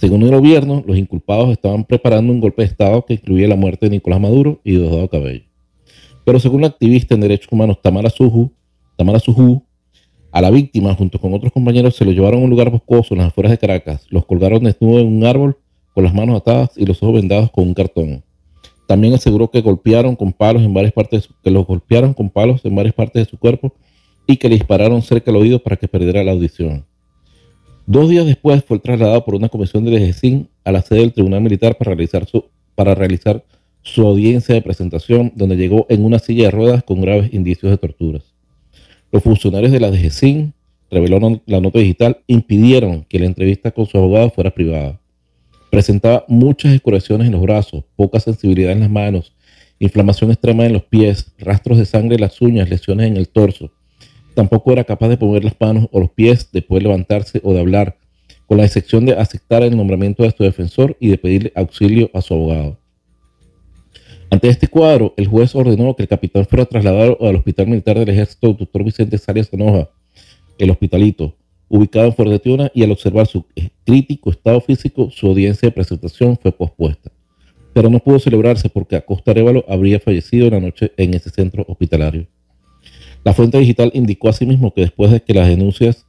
Según 0.00 0.22
el 0.22 0.30
gobierno, 0.30 0.82
los 0.86 0.96
inculpados 0.96 1.50
estaban 1.50 1.84
preparando 1.84 2.32
un 2.32 2.40
golpe 2.40 2.62
de 2.62 2.68
Estado 2.68 3.04
que 3.04 3.14
incluía 3.14 3.48
la 3.48 3.56
muerte 3.56 3.86
de 3.86 3.90
Nicolás 3.90 4.20
Maduro 4.20 4.60
y 4.64 4.72
Diosdado 4.72 5.08
Cabello. 5.08 5.44
Pero 6.24 6.40
según 6.40 6.62
la 6.62 6.68
activista 6.68 7.14
en 7.14 7.20
derechos 7.20 7.52
humanos 7.52 7.82
Tamara 7.82 8.10
Suju, 8.10 8.50
Tamara 8.96 9.20
a 10.32 10.40
la 10.40 10.50
víctima, 10.50 10.94
junto 10.94 11.20
con 11.20 11.34
otros 11.34 11.52
compañeros, 11.52 11.96
se 11.96 12.04
lo 12.04 12.12
llevaron 12.12 12.40
a 12.40 12.44
un 12.44 12.50
lugar 12.50 12.70
boscoso 12.70 13.14
en 13.14 13.18
las 13.18 13.28
afueras 13.28 13.50
de 13.50 13.58
Caracas, 13.58 14.06
los 14.10 14.26
colgaron 14.26 14.62
desnudos 14.62 15.02
en 15.02 15.08
un 15.08 15.24
árbol 15.24 15.56
con 15.94 16.04
las 16.04 16.14
manos 16.14 16.36
atadas 16.36 16.70
y 16.76 16.86
los 16.86 17.02
ojos 17.02 17.16
vendados 17.16 17.50
con 17.50 17.66
un 17.66 17.74
cartón. 17.74 18.22
También 18.86 19.14
aseguró 19.14 19.50
que 19.50 19.60
golpearon 19.60 20.16
con 20.16 20.32
palos 20.32 20.62
en 20.62 20.74
varias 20.74 20.92
partes, 20.92 21.22
de 21.22 21.28
su, 21.28 21.34
que 21.42 21.50
los 21.50 21.66
golpearon 21.66 22.14
con 22.14 22.30
palos 22.30 22.64
en 22.64 22.74
varias 22.74 22.94
partes 22.94 23.24
de 23.24 23.30
su 23.30 23.38
cuerpo 23.38 23.72
y 24.26 24.36
que 24.36 24.48
le 24.48 24.56
dispararon 24.56 25.02
cerca 25.02 25.30
del 25.30 25.40
oído 25.40 25.62
para 25.62 25.76
que 25.76 25.88
perdiera 25.88 26.24
la 26.24 26.32
audición. 26.32 26.84
Dos 27.86 28.08
días 28.08 28.26
después 28.26 28.64
fue 28.64 28.78
trasladado 28.78 29.24
por 29.24 29.34
una 29.34 29.48
comisión 29.48 29.84
de 29.84 29.98
DGCIN 29.98 30.48
a 30.64 30.72
la 30.72 30.82
sede 30.82 31.00
del 31.00 31.12
Tribunal 31.12 31.40
Militar 31.40 31.76
para 31.76 31.90
realizar 31.94 32.26
su, 32.26 32.44
para 32.74 32.94
realizar 32.94 33.44
su 33.82 34.06
audiencia 34.06 34.54
de 34.54 34.62
presentación, 34.62 35.32
donde 35.34 35.56
llegó 35.56 35.86
en 35.88 36.04
una 36.04 36.18
silla 36.18 36.44
de 36.44 36.50
ruedas 36.50 36.84
con 36.84 37.00
graves 37.00 37.32
indicios 37.32 37.70
de 37.70 37.78
torturas. 37.78 38.29
Los 39.12 39.22
funcionarios 39.24 39.72
de 39.72 39.80
la 39.80 39.90
DGCIN, 39.90 40.54
reveló 40.90 41.40
la 41.46 41.60
nota 41.60 41.78
digital, 41.78 42.18
impidieron 42.26 43.04
que 43.08 43.18
la 43.18 43.26
entrevista 43.26 43.70
con 43.70 43.86
su 43.86 43.98
abogado 43.98 44.30
fuera 44.30 44.50
privada. 44.52 45.00
Presentaba 45.70 46.24
muchas 46.28 46.72
escoriaciones 46.72 47.26
en 47.26 47.32
los 47.32 47.42
brazos, 47.42 47.84
poca 47.96 48.20
sensibilidad 48.20 48.72
en 48.72 48.80
las 48.80 48.90
manos, 48.90 49.32
inflamación 49.78 50.30
extrema 50.30 50.66
en 50.66 50.72
los 50.72 50.82
pies, 50.82 51.32
rastros 51.38 51.78
de 51.78 51.86
sangre 51.86 52.16
en 52.16 52.20
las 52.22 52.40
uñas, 52.40 52.68
lesiones 52.68 53.06
en 53.06 53.16
el 53.16 53.28
torso. 53.28 53.72
Tampoco 54.34 54.72
era 54.72 54.84
capaz 54.84 55.08
de 55.08 55.16
mover 55.16 55.44
las 55.44 55.54
manos 55.60 55.88
o 55.92 56.00
los 56.00 56.10
pies, 56.10 56.50
de 56.52 56.62
poder 56.62 56.84
levantarse 56.84 57.40
o 57.44 57.52
de 57.52 57.60
hablar, 57.60 57.98
con 58.46 58.58
la 58.58 58.64
excepción 58.64 59.06
de 59.06 59.14
aceptar 59.14 59.62
el 59.62 59.76
nombramiento 59.76 60.22
de 60.22 60.32
su 60.32 60.42
defensor 60.42 60.96
y 60.98 61.08
de 61.08 61.18
pedirle 61.18 61.52
auxilio 61.54 62.10
a 62.14 62.20
su 62.20 62.34
abogado. 62.34 62.79
Ante 64.30 64.48
este 64.48 64.68
cuadro, 64.68 65.12
el 65.16 65.26
juez 65.26 65.56
ordenó 65.56 65.96
que 65.96 66.04
el 66.04 66.08
capitán 66.08 66.46
fuera 66.46 66.64
trasladado 66.64 67.18
al 67.20 67.34
Hospital 67.34 67.66
Militar 67.66 67.98
del 67.98 68.10
Ejército 68.10 68.52
Dr. 68.52 68.84
Vicente 68.84 69.18
Sarias 69.18 69.48
Sanoja, 69.48 69.90
el 70.56 70.70
hospitalito, 70.70 71.34
ubicado 71.68 72.06
en 72.06 72.14
Fuerteventura, 72.14 72.70
y 72.72 72.84
al 72.84 72.92
observar 72.92 73.26
su 73.26 73.44
crítico 73.84 74.30
estado 74.30 74.60
físico, 74.60 75.10
su 75.10 75.26
audiencia 75.26 75.66
de 75.68 75.72
presentación 75.72 76.38
fue 76.40 76.52
pospuesta. 76.52 77.10
Pero 77.72 77.90
no 77.90 77.98
pudo 77.98 78.20
celebrarse 78.20 78.68
porque 78.68 78.94
Acosta 78.94 79.32
Arevalo 79.32 79.64
habría 79.68 79.98
fallecido 79.98 80.46
en 80.46 80.52
la 80.52 80.60
noche 80.60 80.92
en 80.96 81.14
ese 81.14 81.30
centro 81.30 81.64
hospitalario. 81.66 82.28
La 83.24 83.34
fuente 83.34 83.58
digital 83.58 83.90
indicó 83.94 84.28
asimismo 84.28 84.72
que 84.72 84.82
después 84.82 85.10
de 85.10 85.22
que 85.22 85.34
las 85.34 85.48
denuncias 85.48 86.06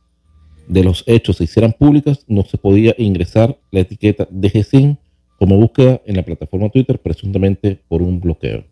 de 0.68 0.84
los 0.84 1.04
hechos 1.08 1.38
se 1.38 1.46
hicieran 1.46 1.74
públicas, 1.74 2.24
no 2.28 2.44
se 2.46 2.60
podía 2.60 2.94
ingresar 3.00 3.58
la 3.72 3.80
etiqueta 3.80 4.28
de 4.30 4.50
GSIN 4.50 4.98
como 5.42 5.58
búsqueda 5.58 6.00
en 6.06 6.16
la 6.18 6.24
plataforma 6.24 6.70
Twitter, 6.70 7.00
presuntamente 7.00 7.80
por 7.88 8.04
un 8.04 8.20
bloqueo. 8.20 8.64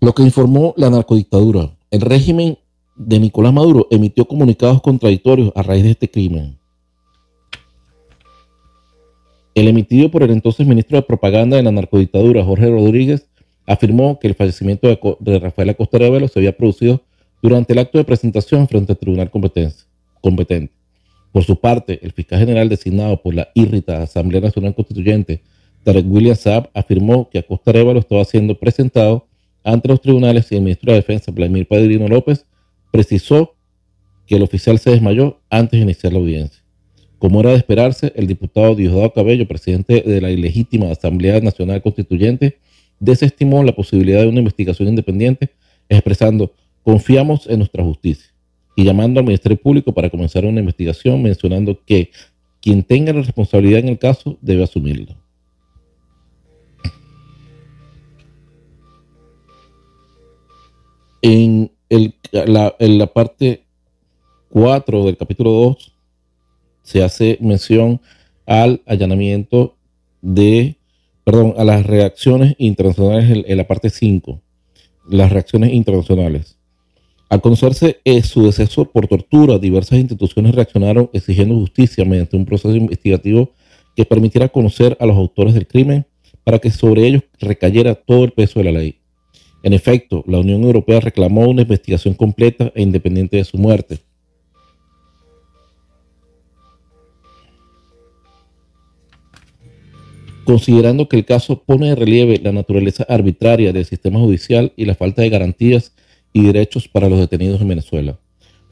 Lo 0.00 0.12
que 0.12 0.24
informó 0.24 0.74
la 0.76 0.90
narcodictadura. 0.90 1.70
El 1.92 2.00
régimen 2.00 2.58
de 2.96 3.20
Nicolás 3.20 3.52
Maduro 3.52 3.86
emitió 3.92 4.24
comunicados 4.24 4.82
contradictorios 4.82 5.52
a 5.54 5.62
raíz 5.62 5.84
de 5.84 5.92
este 5.92 6.10
crimen. 6.10 6.58
El 9.54 9.68
emitido 9.68 10.10
por 10.10 10.24
el 10.24 10.32
entonces 10.32 10.66
ministro 10.66 10.96
de 10.96 11.02
Propaganda 11.02 11.56
de 11.56 11.62
la 11.62 11.70
narcodictadura, 11.70 12.42
Jorge 12.42 12.68
Rodríguez, 12.68 13.28
afirmó 13.64 14.18
que 14.18 14.26
el 14.26 14.34
fallecimiento 14.34 14.88
de, 15.20 15.38
Rafael 15.38 15.70
Acosta 15.70 15.98
Velo 15.98 16.26
se 16.26 16.40
había 16.40 16.56
producido 16.56 17.00
durante 17.40 17.74
el 17.74 17.78
acto 17.78 17.96
de 17.96 18.02
presentación 18.02 18.66
frente 18.66 18.90
al 18.90 18.98
tribunal 18.98 19.30
competente. 19.30 20.72
Por 21.34 21.42
su 21.42 21.58
parte, 21.58 21.98
el 22.00 22.12
fiscal 22.12 22.38
general 22.38 22.68
designado 22.68 23.20
por 23.20 23.34
la 23.34 23.48
irrita 23.54 24.00
Asamblea 24.00 24.40
Nacional 24.40 24.72
Constituyente, 24.72 25.42
Tarek 25.82 26.06
William 26.08 26.36
Saab, 26.36 26.70
afirmó 26.74 27.28
que 27.28 27.38
Acosta 27.40 27.72
Arevalo 27.72 27.98
estaba 27.98 28.24
siendo 28.24 28.56
presentado 28.56 29.26
ante 29.64 29.88
los 29.88 30.00
tribunales 30.00 30.52
y 30.52 30.54
el 30.54 30.60
ministro 30.60 30.92
de 30.92 30.98
Defensa, 30.98 31.32
Vladimir 31.32 31.66
Padrino 31.66 32.06
López, 32.06 32.46
precisó 32.92 33.56
que 34.28 34.36
el 34.36 34.44
oficial 34.44 34.78
se 34.78 34.90
desmayó 34.90 35.40
antes 35.50 35.80
de 35.80 35.82
iniciar 35.82 36.12
la 36.12 36.20
audiencia. 36.20 36.62
Como 37.18 37.40
era 37.40 37.50
de 37.50 37.56
esperarse, 37.56 38.12
el 38.14 38.28
diputado 38.28 38.76
Diosdado 38.76 39.12
Cabello, 39.12 39.48
presidente 39.48 40.02
de 40.02 40.20
la 40.20 40.30
ilegítima 40.30 40.92
Asamblea 40.92 41.40
Nacional 41.40 41.82
Constituyente, 41.82 42.58
desestimó 43.00 43.64
la 43.64 43.74
posibilidad 43.74 44.20
de 44.20 44.28
una 44.28 44.38
investigación 44.38 44.86
independiente, 44.88 45.50
expresando, 45.88 46.52
confiamos 46.84 47.48
en 47.48 47.58
nuestra 47.58 47.82
justicia, 47.82 48.32
y 48.76 48.84
llamando 48.84 49.20
al 49.20 49.26
Ministerio 49.26 49.56
Público 49.56 49.92
para 49.92 50.10
comenzar 50.10 50.44
una 50.44 50.60
investigación, 50.60 51.22
mencionando 51.22 51.78
que 51.84 52.10
quien 52.60 52.82
tenga 52.82 53.12
la 53.12 53.22
responsabilidad 53.22 53.80
en 53.80 53.88
el 53.88 53.98
caso 53.98 54.38
debe 54.40 54.64
asumirlo. 54.64 55.14
En, 61.22 61.70
la, 62.32 62.74
en 62.78 62.98
la 62.98 63.06
parte 63.06 63.64
4 64.50 65.04
del 65.04 65.16
capítulo 65.16 65.50
2 65.50 65.94
se 66.82 67.02
hace 67.02 67.38
mención 67.40 68.00
al 68.46 68.82
allanamiento 68.86 69.76
de, 70.22 70.76
perdón, 71.24 71.54
a 71.56 71.64
las 71.64 71.84
reacciones 71.84 72.54
internacionales 72.58 73.44
en, 73.46 73.56
la 73.56 73.66
parte 73.66 73.90
5, 73.90 74.40
las 75.08 75.32
reacciones 75.32 75.72
internacionales. 75.72 76.53
Al 77.34 77.40
conocerse 77.40 78.00
su 78.22 78.44
deceso 78.44 78.84
por 78.84 79.08
tortura, 79.08 79.58
diversas 79.58 79.98
instituciones 79.98 80.54
reaccionaron 80.54 81.10
exigiendo 81.12 81.56
justicia 81.56 82.04
mediante 82.04 82.36
un 82.36 82.44
proceso 82.44 82.76
investigativo 82.76 83.50
que 83.96 84.04
permitiera 84.04 84.48
conocer 84.48 84.96
a 85.00 85.06
los 85.06 85.16
autores 85.16 85.52
del 85.52 85.66
crimen 85.66 86.06
para 86.44 86.60
que 86.60 86.70
sobre 86.70 87.08
ellos 87.08 87.24
recayera 87.40 87.96
todo 87.96 88.22
el 88.22 88.30
peso 88.30 88.60
de 88.60 88.64
la 88.66 88.78
ley. 88.78 89.00
En 89.64 89.72
efecto, 89.72 90.22
la 90.28 90.38
Unión 90.38 90.62
Europea 90.62 91.00
reclamó 91.00 91.48
una 91.48 91.62
investigación 91.62 92.14
completa 92.14 92.70
e 92.72 92.82
independiente 92.82 93.36
de 93.36 93.42
su 93.42 93.58
muerte. 93.58 93.98
Considerando 100.44 101.08
que 101.08 101.16
el 101.16 101.24
caso 101.24 101.64
pone 101.64 101.88
de 101.88 101.96
relieve 101.96 102.38
la 102.40 102.52
naturaleza 102.52 103.04
arbitraria 103.08 103.72
del 103.72 103.86
sistema 103.86 104.20
judicial 104.20 104.72
y 104.76 104.84
la 104.84 104.94
falta 104.94 105.22
de 105.22 105.30
garantías 105.30 105.94
y 106.34 106.42
derechos 106.42 106.86
para 106.88 107.08
los 107.08 107.18
detenidos 107.18 107.62
en 107.62 107.68
Venezuela. 107.68 108.18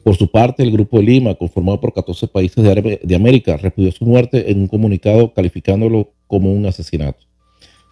Por 0.05 0.17
su 0.17 0.29
parte, 0.31 0.65
el 0.65 0.73
Grupo 0.73 0.99
de 0.99 1.05
Lima, 1.05 1.37
conformado 1.37 1.81
por 1.81 1.95
14 1.95 2.27
países 2.27 2.63
de, 2.63 3.15
América, 3.15 3.57
repudió 3.57 3.93
su 3.93 4.05
muerte 4.05 4.51
en 4.51 4.63
un 4.63 4.67
comunicado 4.67 5.33
calificándolo 5.33 6.13
como 6.27 6.53
un 6.53 6.67
asesinato. 6.67 7.25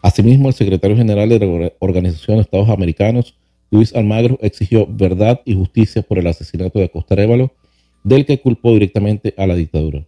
Asimismo, 0.03 0.49
el 0.49 0.55
secretario 0.55 0.97
general 0.97 1.29
de 1.29 1.39
la 1.39 1.73
Organización 1.79 2.39
de 2.39 2.43
Estados 2.43 2.69
Americanos, 2.69 3.37
Luis 3.71 3.95
Almagro, 3.95 4.39
exigió 4.43 4.89
verdad 4.91 5.41
y 5.45 5.55
justicia 5.55 6.03
por 6.03 6.19
el 6.19 6.27
asesinato 6.27 6.81
de 6.81 6.91
Costa 6.91 7.15
Révalo, 7.15 7.53
del 8.03 8.27
que 8.27 8.41
culpó 8.41 8.73
directamente 8.73 9.35
a 9.37 9.47
la 9.47 9.55
dictadura. 9.55 10.05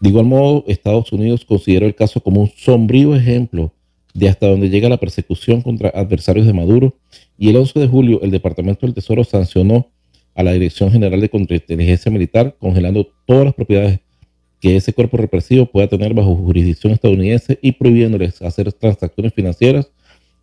De 0.00 0.08
igual 0.08 0.26
modo, 0.26 0.64
Estados 0.68 1.12
Unidos 1.12 1.44
consideró 1.44 1.86
el 1.86 1.96
caso 1.96 2.20
como 2.20 2.40
un 2.40 2.50
sombrío 2.56 3.16
ejemplo 3.16 3.72
de 4.14 4.28
hasta 4.28 4.46
dónde 4.46 4.68
llega 4.68 4.88
la 4.88 4.98
persecución 4.98 5.62
contra 5.62 5.88
adversarios 5.88 6.46
de 6.46 6.52
Maduro 6.52 6.94
y 7.42 7.48
el 7.48 7.56
11 7.56 7.80
de 7.80 7.88
julio 7.88 8.20
el 8.22 8.30
Departamento 8.30 8.86
del 8.86 8.94
Tesoro 8.94 9.24
sancionó 9.24 9.88
a 10.36 10.44
la 10.44 10.52
Dirección 10.52 10.92
General 10.92 11.20
de 11.20 11.28
Contrainteligencia 11.28 12.08
Militar 12.08 12.54
congelando 12.56 13.08
todas 13.26 13.46
las 13.46 13.52
propiedades 13.52 13.98
que 14.60 14.76
ese 14.76 14.92
cuerpo 14.92 15.16
represivo 15.16 15.66
pueda 15.66 15.88
tener 15.88 16.14
bajo 16.14 16.36
jurisdicción 16.36 16.92
estadounidense 16.92 17.58
y 17.60 17.72
prohibiéndoles 17.72 18.40
hacer 18.42 18.72
transacciones 18.72 19.34
financieras 19.34 19.90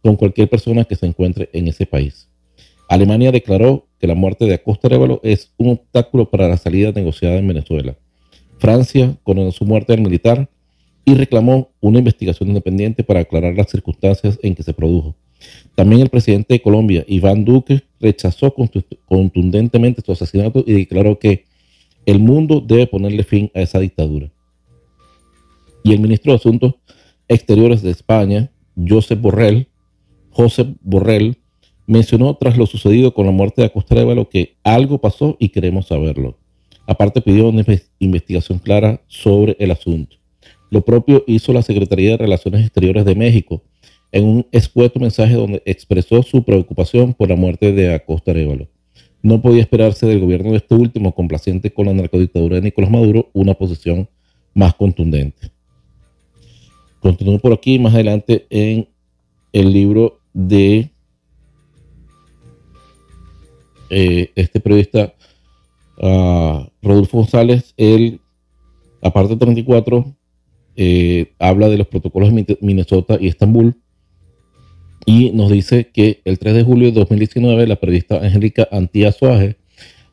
con 0.03 0.17
cualquier 0.17 0.49
persona 0.49 0.83
que 0.83 0.97
se 0.97 1.05
encuentre 1.05 1.49
en 1.53 1.69
ese 1.69 1.85
país. 1.85 2.27
Alemania 2.89 3.31
declaró 3.31 3.87
que 3.97 4.05
la 4.05 4.15
muerte 4.15 4.43
de 4.43 4.55
Acosta 4.55 4.89
Révalo 4.89 5.21
es 5.23 5.53
un 5.55 5.69
obstáculo 5.69 6.29
para 6.29 6.49
la 6.49 6.57
salida 6.57 6.91
negociada 6.91 7.37
en 7.37 7.47
Venezuela. 7.47 7.95
Francia 8.57 9.15
condenó 9.23 9.53
su 9.53 9.63
muerte 9.63 9.93
del 9.93 10.01
militar 10.01 10.49
y 11.05 11.13
reclamó 11.13 11.71
una 11.79 11.99
investigación 11.99 12.49
independiente 12.49 13.05
para 13.05 13.21
aclarar 13.21 13.55
las 13.55 13.69
circunstancias 13.69 14.37
en 14.43 14.53
que 14.53 14.63
se 14.63 14.73
produjo. 14.73 15.15
También 15.75 16.01
el 16.01 16.09
presidente 16.09 16.55
de 16.55 16.61
Colombia, 16.61 17.05
Iván 17.07 17.45
Duque, 17.45 17.83
rechazó 17.99 18.53
contundentemente 19.05 20.01
su 20.01 20.11
asesinato 20.11 20.63
y 20.65 20.73
declaró 20.73 21.19
que 21.19 21.45
el 22.05 22.19
mundo 22.19 22.61
debe 22.61 22.87
ponerle 22.87 23.23
fin 23.23 23.51
a 23.53 23.61
esa 23.61 23.79
dictadura. 23.79 24.29
Y 25.83 25.93
el 25.93 25.99
ministro 25.99 26.31
de 26.31 26.37
Asuntos 26.37 26.75
Exteriores 27.27 27.81
de 27.81 27.91
España, 27.91 28.51
Josep 28.75 29.21
Borrell, 29.21 29.67
Josep 30.31 30.75
Borrell, 30.81 31.37
mencionó 31.85 32.35
tras 32.35 32.57
lo 32.57 32.65
sucedido 32.65 33.13
con 33.13 33.25
la 33.25 33.31
muerte 33.31 33.61
de 33.61 33.67
Acosta 33.67 33.95
Révalo 33.95 34.29
que 34.29 34.57
algo 34.63 34.99
pasó 34.99 35.37
y 35.39 35.49
queremos 35.49 35.87
saberlo. 35.87 36.37
Aparte 36.87 37.21
pidió 37.21 37.47
una 37.49 37.63
investigación 37.99 38.59
clara 38.59 39.01
sobre 39.07 39.55
el 39.59 39.71
asunto. 39.71 40.17
Lo 40.71 40.81
propio 40.81 41.23
hizo 41.27 41.53
la 41.53 41.61
Secretaría 41.61 42.11
de 42.11 42.17
Relaciones 42.17 42.61
Exteriores 42.61 43.05
de 43.05 43.15
México 43.15 43.63
en 44.11 44.25
un 44.25 44.47
escueto 44.51 44.99
mensaje 44.99 45.33
donde 45.33 45.61
expresó 45.65 46.23
su 46.23 46.43
preocupación 46.43 47.13
por 47.13 47.29
la 47.29 47.35
muerte 47.35 47.71
de 47.71 47.93
Acosta 47.93 48.33
Révalo 48.33 48.67
no 49.21 49.41
podía 49.41 49.61
esperarse 49.61 50.05
del 50.07 50.19
gobierno 50.19 50.51
de 50.51 50.57
este 50.57 50.75
último, 50.75 51.13
complaciente 51.13 51.71
con 51.71 51.87
la 51.87 51.93
narcodictadura 51.93 52.55
de 52.55 52.61
Nicolás 52.61 52.91
Maduro, 52.91 53.29
una 53.33 53.53
posición 53.53 54.07
más 54.53 54.73
contundente. 54.75 55.51
Continúo 57.01 57.39
por 57.39 57.53
aquí 57.53 57.79
más 57.79 57.93
adelante 57.93 58.45
en 58.49 58.87
el 59.51 59.73
libro 59.73 60.19
de 60.33 60.89
eh, 63.89 64.31
este 64.35 64.59
periodista 64.59 65.13
uh, 65.97 66.65
Rodolfo 66.81 67.17
González, 67.17 67.73
el 67.77 68.19
aparte 69.01 69.35
34, 69.35 70.13
eh, 70.75 71.33
habla 71.39 71.67
de 71.67 71.77
los 71.77 71.87
protocolos 71.87 72.33
de 72.33 72.57
Minnesota 72.61 73.17
y 73.19 73.27
Estambul 73.27 73.75
y 75.09 75.31
nos 75.31 75.49
dice 75.49 75.89
que 75.91 76.21
el 76.23 76.37
3 76.37 76.53
de 76.53 76.63
julio 76.63 76.91
de 76.91 76.99
2019 76.99 77.65
la 77.65 77.77
periodista 77.77 78.17
Angélica 78.17 78.67
Antía 78.71 79.11
Suárez 79.11 79.55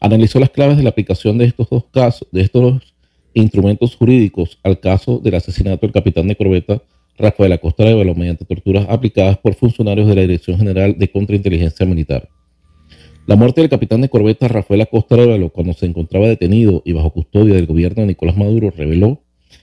analizó 0.00 0.40
las 0.40 0.48
claves 0.48 0.78
de 0.78 0.84
la 0.84 0.88
aplicación 0.88 1.36
de 1.36 1.44
estos 1.44 1.68
dos 1.68 1.84
casos, 1.92 2.26
de 2.32 2.40
estos 2.40 2.62
dos 2.62 2.94
instrumentos 3.34 3.94
jurídicos 3.94 4.58
al 4.62 4.80
caso 4.80 5.18
del 5.18 5.34
asesinato 5.34 5.82
del 5.82 5.92
capitán 5.92 6.28
de 6.28 6.34
corbeta 6.34 6.80
Rafael 7.18 7.52
Acosta 7.52 7.82
Arevalo 7.82 8.14
mediante 8.14 8.46
torturas 8.46 8.86
aplicadas 8.88 9.36
por 9.36 9.52
funcionarios 9.52 10.08
de 10.08 10.14
la 10.14 10.22
Dirección 10.22 10.56
General 10.56 10.96
de 10.96 11.10
Contrainteligencia 11.10 11.84
Militar. 11.84 12.30
La 13.26 13.36
muerte 13.36 13.60
del 13.60 13.68
capitán 13.68 14.00
de 14.00 14.08
corbeta 14.08 14.48
Rafael 14.48 14.80
Acosta 14.80 15.16
Arevalo 15.16 15.50
cuando 15.50 15.74
se 15.74 15.84
encontraba 15.84 16.26
detenido 16.26 16.80
y 16.86 16.92
bajo 16.92 17.10
custodia 17.10 17.56
del 17.56 17.66
gobierno 17.66 18.00
de 18.00 18.06
Nicolás 18.06 18.38
Maduro 18.38 18.72
reveló, 18.74 19.20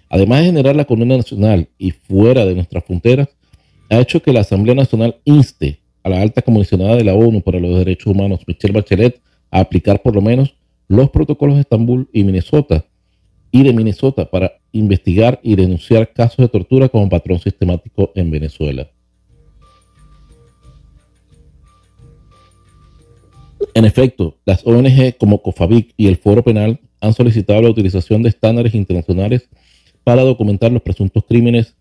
además 0.10 0.42
de 0.42 0.46
generar 0.46 0.76
la 0.76 0.86
condena 0.86 1.18
nacional 1.18 1.70
y 1.80 1.90
fuera 1.90 2.46
de 2.46 2.54
nuestras 2.54 2.86
fronteras, 2.86 3.30
ha 3.94 4.00
hecho 4.00 4.22
que 4.22 4.34
la 4.34 4.42
Asamblea 4.42 4.76
Nacional 4.76 5.18
inste 5.24 5.80
a 6.04 6.10
la 6.10 6.22
alta 6.22 6.42
comisionada 6.42 6.96
de 6.96 7.04
la 7.04 7.14
ONU 7.14 7.42
para 7.42 7.60
los 7.60 7.78
Derechos 7.78 8.08
Humanos, 8.08 8.42
Michelle 8.48 8.74
Bachelet, 8.74 9.22
a 9.52 9.60
aplicar 9.60 10.02
por 10.02 10.16
lo 10.16 10.22
menos 10.22 10.56
los 10.88 11.10
protocolos 11.12 11.56
de 11.56 11.62
Estambul 11.62 12.10
y 12.12 12.24
Minnesota 12.24 12.86
y 13.52 13.64
de 13.64 13.72
Minnesota 13.72 14.30
para 14.30 14.54
investigar 14.72 15.40
y 15.44 15.56
denunciar 15.56 16.12
casos 16.12 16.38
de 16.38 16.50
tortura 16.50 16.90
como 16.90 17.08
patrón 17.08 17.40
sistemático 17.40 18.12
en 18.16 18.32
Venezuela. 18.32 18.90
En 23.76 23.86
efecto, 23.86 24.38
las 24.46 24.66
ONG 24.66 25.18
como 25.18 25.42
COFAVIC 25.42 25.94
y 25.98 26.08
el 26.08 26.18
Foro 26.18 26.44
Penal 26.44 26.80
han 27.00 27.14
solicitado 27.14 27.62
la 27.62 27.70
utilización 27.70 28.24
de 28.24 28.30
estándares 28.30 28.74
internacionales 28.74 29.48
para 30.04 30.24
documentar 30.24 30.72
los 30.72 30.82
presuntos 30.82 31.24
crímenes, 31.28 31.76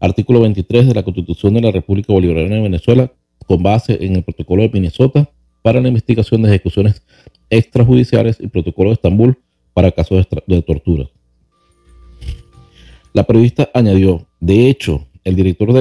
artículo 0.00 0.40
23 0.40 0.88
de 0.88 0.94
la 0.94 1.02
Constitución 1.02 1.54
de 1.54 1.60
la 1.62 1.70
República 1.70 2.12
Bolivariana 2.12 2.56
de 2.56 2.62
Venezuela, 2.62 3.12
con 3.46 3.62
base 3.62 3.98
en 4.04 4.16
el 4.16 4.22
protocolo 4.22 4.62
de 4.62 4.70
Minnesota 4.70 5.30
para 5.62 5.80
la 5.80 5.88
investigación 5.88 6.42
de 6.42 6.48
ejecuciones 6.48 7.02
extrajudiciales 7.50 8.38
y 8.40 8.48
protocolo 8.48 8.90
de 8.90 8.94
Estambul 8.94 9.38
para 9.72 9.92
casos 9.92 10.26
de, 10.46 10.62
tortura. 10.62 11.08
La 13.12 13.24
periodista 13.24 13.70
añadió, 13.74 14.26
de 14.40 14.68
hecho, 14.68 15.06
el 15.24 15.36
director 15.36 15.72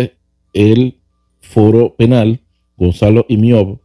del 0.54 0.98
foro 1.42 1.96
penal, 1.96 2.40
Gonzalo 2.78 3.26
Imiob, 3.30 3.80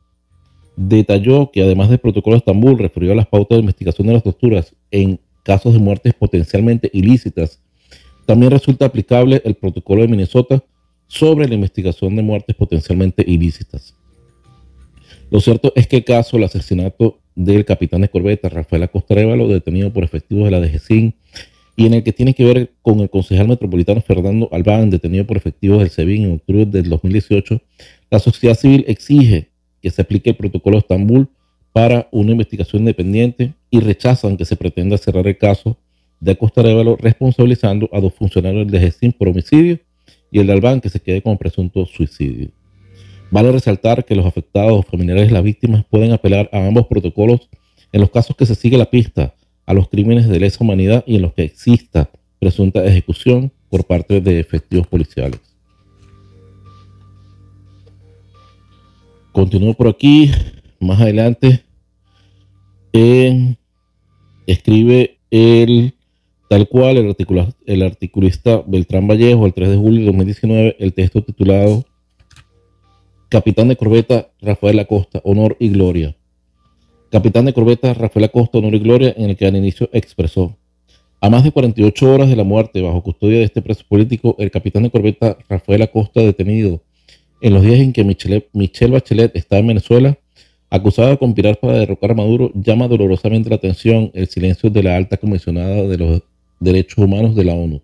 detalló 0.77 1.51
que 1.51 1.63
además 1.63 1.91
del 1.91 1.99
protocolo 1.99 2.35
de 2.35 2.39
Estambul 2.39 2.79
refirió 2.79 3.13
a 3.13 3.17
las 3.17 3.27
pautas 3.27 3.57
de 3.57 3.61
investigación 3.61 4.07
de 4.07 4.15
las 4.15 4.23
torturas 4.23 4.75
en 4.91 5.21
casos 5.43 5.75
de 5.75 5.79
muertes 5.79 6.15
potencialmente 6.15 6.91
ilícitas. 6.93 7.61
También 8.27 8.53
resulta 8.53 8.87
aplicable 8.87 9.43
el 9.45 9.55
protocolo 9.55 10.03
de 10.03 10.09
Minnesota 10.09 10.63
sobre 11.07 11.49
la 11.49 11.55
investigación 11.55 12.15
de 12.17 12.23
muertes 12.23 12.55
potencialmente 12.55 13.25
ilícitas. 13.27 13.95
Lo 15.31 15.41
cierto 15.41 15.73
es 15.75 15.87
que 15.87 15.97
el 15.99 16.05
caso 16.05 16.37
del 16.37 16.45
asesinato 16.45 17.19
del 17.35 17.65
capitán 17.65 18.03
de 18.03 18.09
corbeta 18.09 18.49
Rafael 18.49 18.83
Acosta 18.83 19.15
Révalo, 19.15 19.49
detenido 19.49 19.93
por 19.93 20.05
efectivos 20.05 20.45
de 20.45 20.51
la 20.51 20.61
DGCIN, 20.61 21.15
y 21.77 21.87
en 21.87 21.95
el 21.95 22.03
que 22.03 22.13
tiene 22.13 22.35
que 22.35 22.45
ver 22.45 22.73
con 22.83 23.01
el 23.01 23.09
concejal 23.09 23.49
metropolitano 23.49 24.03
Fernando 24.03 24.49
Albán, 24.53 24.91
detenido 24.91 25.27
por 25.27 25.37
efectivos 25.37 25.79
del 25.79 25.89
SEBIN 25.89 26.25
en 26.25 26.33
octubre 26.33 26.67
del 26.67 26.91
2018, 26.91 27.61
la 28.11 28.19
sociedad 28.19 28.55
civil 28.55 28.85
exige 28.87 29.49
que 29.81 29.91
se 29.91 30.03
aplique 30.03 30.31
el 30.31 30.37
protocolo 30.37 30.77
de 30.77 30.81
Estambul 30.81 31.29
para 31.73 32.09
una 32.11 32.33
investigación 32.33 32.83
independiente 32.83 33.55
y 33.71 33.81
rechazan 33.81 34.37
que 34.37 34.45
se 34.45 34.57
pretenda 34.57 34.99
cerrar 34.99 35.27
el 35.27 35.39
caso 35.39 35.79
de 36.21 36.33
Acosta 36.33 36.63
Révalo 36.63 36.97
responsabilizando 36.97 37.89
a 37.93 38.01
dos 38.01 38.15
funcionarios 38.15 38.67
del 38.67 38.81
DGCIN 38.81 39.13
por 39.13 39.29
homicidio 39.29 39.79
y 40.31 40.39
el 40.39 40.47
de 40.47 40.53
Albán 40.53 40.81
que 40.81 40.91
se 40.91 41.01
quede 41.01 41.23
como 41.23 41.39
presunto 41.39 41.87
suicidio. 41.87 42.51
Vale 43.31 43.53
resaltar 43.53 44.05
que 44.05 44.15
los 44.15 44.27
afectados 44.27 44.73
o 44.73 44.83
familiares 44.83 45.29
de 45.29 45.33
las 45.33 45.43
víctimas 45.43 45.85
pueden 45.89 46.13
apelar 46.13 46.51
a 46.53 46.67
ambos 46.67 46.87
protocolos 46.87 47.49
en 47.93 48.01
los 48.01 48.11
casos 48.11 48.37
que 48.37 48.47
se 48.47 48.55
sigue 48.55 48.77
la 48.77 48.91
pista 48.91 49.35
a 49.67 49.75
los 49.75 49.89
crímenes 49.89 50.29
de 50.29 50.41
lesa 50.41 50.63
humanidad 50.63 51.05
y 51.07 51.17
en 51.17 51.23
los 51.23 51.33
que 51.33 51.43
exista 51.43 52.11
presunta 52.39 52.85
ejecución 52.85 53.53
por 53.69 53.85
parte 53.85 54.21
de 54.21 54.41
efectivos 54.41 54.87
policiales. 54.87 55.41
Continúo 59.33 59.75
por 59.75 59.87
aquí, 59.87 60.33
más 60.81 61.01
adelante, 61.01 61.63
escribe 64.47 65.19
el 65.31 65.95
tal 66.51 66.67
cual 66.67 66.97
el, 66.97 67.17
el 67.67 67.83
articulista 67.83 68.65
Beltrán 68.67 69.07
Vallejo 69.07 69.47
el 69.47 69.55
3 69.55 69.71
de 69.71 69.77
julio 69.77 70.01
de 70.01 70.07
2019 70.07 70.77
el 70.81 70.93
texto 70.95 71.23
titulado 71.23 71.85
Capitán 73.29 73.69
de 73.69 73.77
corbeta 73.77 74.31
Rafael 74.41 74.81
Acosta, 74.81 75.21
honor 75.23 75.57
y 75.61 75.69
gloria. 75.69 76.17
Capitán 77.13 77.45
de 77.45 77.53
corbeta 77.53 77.95
Rafael 77.95 78.25
Acosta, 78.25 78.59
honor 78.59 78.75
y 78.75 78.81
gloria, 78.81 79.15
en 79.17 79.31
el 79.31 79.37
que 79.37 79.47
al 79.47 79.55
inicio 79.55 79.89
expresó. 79.93 80.57
A 81.21 81.31
más 81.31 81.45
de 81.45 81.53
48 81.53 82.13
horas 82.13 82.29
de 82.29 82.35
la 82.35 82.43
muerte 82.43 82.83
bajo 82.83 83.01
custodia 83.01 83.39
de 83.39 83.45
este 83.45 83.63
preso 83.63 83.85
político, 83.89 84.35
el 84.41 84.51
capitán 84.51 84.83
de 84.83 84.91
corbeta 84.91 85.39
Rafael 85.49 85.83
Acosta, 85.83 86.21
detenido 86.21 86.83
en 87.41 87.55
los 87.55 87.63
días 87.63 87.79
en 87.79 87.93
que 87.93 88.03
Michelle, 88.03 88.49
Michelle 88.53 88.95
Bachelet 88.95 89.37
estaba 89.37 89.61
en 89.61 89.69
Venezuela, 89.69 90.19
acusada 90.69 91.11
de 91.11 91.19
conspirar 91.19 91.61
para 91.61 91.75
derrocar 91.75 92.11
a 92.11 92.15
Maduro, 92.15 92.51
llama 92.55 92.89
dolorosamente 92.89 93.51
la 93.51 93.57
atención 93.57 94.11
el 94.15 94.27
silencio 94.27 94.69
de 94.69 94.83
la 94.83 94.97
alta 94.97 95.17
comisionada 95.17 95.87
de 95.87 95.97
los 95.97 96.23
derechos 96.61 96.99
humanos 96.99 97.35
de 97.35 97.45
la 97.45 97.55
ONU. 97.55 97.83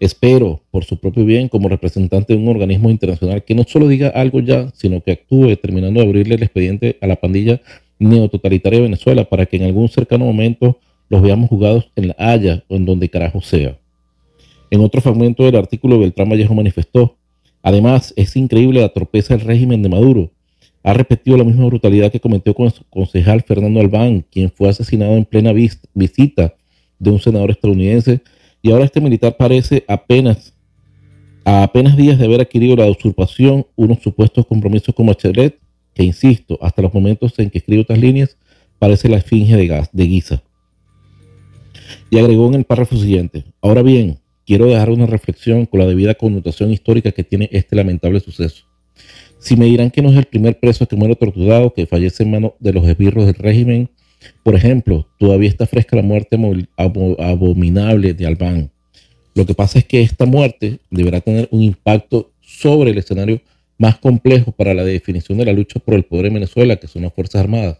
Espero, 0.00 0.60
por 0.70 0.84
su 0.84 0.98
propio 0.98 1.24
bien, 1.24 1.48
como 1.48 1.68
representante 1.68 2.34
de 2.34 2.38
un 2.38 2.48
organismo 2.48 2.88
internacional, 2.88 3.42
que 3.42 3.56
no 3.56 3.64
solo 3.66 3.88
diga 3.88 4.08
algo 4.08 4.38
ya, 4.38 4.70
sino 4.74 5.02
que 5.02 5.12
actúe 5.12 5.56
terminando 5.56 6.00
de 6.00 6.06
abrirle 6.06 6.36
el 6.36 6.42
expediente 6.44 6.98
a 7.00 7.08
la 7.08 7.16
pandilla 7.16 7.60
neototalitaria 7.98 8.78
de 8.78 8.84
Venezuela 8.84 9.24
para 9.24 9.46
que 9.46 9.56
en 9.56 9.64
algún 9.64 9.88
cercano 9.88 10.24
momento 10.24 10.78
los 11.08 11.20
veamos 11.20 11.48
jugados 11.48 11.90
en 11.96 12.08
La 12.08 12.16
Haya 12.16 12.62
o 12.68 12.76
en 12.76 12.84
donde 12.84 13.08
carajo 13.08 13.40
sea. 13.40 13.76
En 14.70 14.82
otro 14.82 15.00
fragmento 15.00 15.44
del 15.44 15.56
artículo, 15.56 15.98
Beltrán 15.98 16.28
Vallejo 16.28 16.54
manifestó, 16.54 17.16
además, 17.62 18.12
es 18.16 18.36
increíble 18.36 18.82
la 18.82 18.90
torpeza 18.90 19.36
del 19.36 19.46
régimen 19.46 19.82
de 19.82 19.88
Maduro. 19.88 20.30
Ha 20.84 20.92
repetido 20.92 21.36
la 21.36 21.44
misma 21.44 21.66
brutalidad 21.66 22.12
que 22.12 22.20
cometió 22.20 22.54
con 22.54 22.70
su 22.70 22.84
concejal 22.84 23.42
Fernando 23.42 23.80
Albán, 23.80 24.24
quien 24.30 24.50
fue 24.50 24.68
asesinado 24.68 25.16
en 25.16 25.24
plena 25.24 25.52
visita 25.52 26.54
de 26.98 27.10
un 27.10 27.20
senador 27.20 27.50
estadounidense 27.50 28.22
y 28.62 28.70
ahora 28.70 28.84
este 28.84 29.00
militar 29.00 29.36
parece 29.36 29.84
apenas 29.86 30.54
a 31.44 31.62
apenas 31.62 31.96
días 31.96 32.18
de 32.18 32.26
haber 32.26 32.42
adquirido 32.42 32.76
la 32.76 32.86
usurpación 32.86 33.66
unos 33.74 34.00
supuestos 34.00 34.44
compromisos 34.46 34.94
con 34.94 35.06
Bachelet, 35.06 35.58
que 35.94 36.02
insisto, 36.02 36.58
hasta 36.60 36.82
los 36.82 36.92
momentos 36.92 37.38
en 37.38 37.48
que 37.48 37.58
escribo 37.58 37.80
estas 37.80 37.98
líneas, 37.98 38.36
parece 38.78 39.08
la 39.08 39.16
esfinge 39.16 39.56
de, 39.56 39.66
gas, 39.66 39.88
de 39.90 40.04
Guisa. 40.04 40.42
Y 42.10 42.18
agregó 42.18 42.48
en 42.48 42.54
el 42.54 42.64
párrafo 42.64 42.96
siguiente, 42.96 43.44
ahora 43.62 43.80
bien, 43.80 44.18
quiero 44.44 44.66
dejar 44.66 44.90
una 44.90 45.06
reflexión 45.06 45.64
con 45.64 45.80
la 45.80 45.86
debida 45.86 46.14
connotación 46.14 46.70
histórica 46.70 47.12
que 47.12 47.24
tiene 47.24 47.48
este 47.50 47.76
lamentable 47.76 48.20
suceso. 48.20 48.64
Si 49.38 49.56
me 49.56 49.64
dirán 49.66 49.90
que 49.90 50.02
no 50.02 50.10
es 50.10 50.16
el 50.16 50.24
primer 50.26 50.58
preso 50.60 50.86
que 50.86 50.96
muere 50.96 51.16
torturado, 51.16 51.72
que 51.72 51.86
fallece 51.86 52.24
en 52.24 52.30
manos 52.32 52.52
de 52.58 52.72
los 52.74 52.86
esbirros 52.86 53.24
del 53.24 53.36
régimen, 53.36 53.88
por 54.42 54.54
ejemplo, 54.54 55.06
todavía 55.18 55.48
está 55.48 55.66
fresca 55.66 55.96
la 55.96 56.02
muerte 56.02 56.38
abominable 56.76 58.14
de 58.14 58.26
Albán. 58.26 58.70
Lo 59.34 59.46
que 59.46 59.54
pasa 59.54 59.78
es 59.78 59.84
que 59.84 60.00
esta 60.00 60.26
muerte 60.26 60.80
deberá 60.90 61.20
tener 61.20 61.48
un 61.52 61.62
impacto 61.62 62.32
sobre 62.40 62.90
el 62.90 62.98
escenario 62.98 63.40
más 63.78 63.98
complejo 63.98 64.52
para 64.52 64.74
la 64.74 64.84
definición 64.84 65.38
de 65.38 65.44
la 65.44 65.52
lucha 65.52 65.78
por 65.78 65.94
el 65.94 66.04
poder 66.04 66.26
en 66.26 66.34
Venezuela, 66.34 66.76
que 66.76 66.88
son 66.88 67.02
las 67.02 67.12
Fuerzas 67.12 67.42
Armadas. 67.42 67.78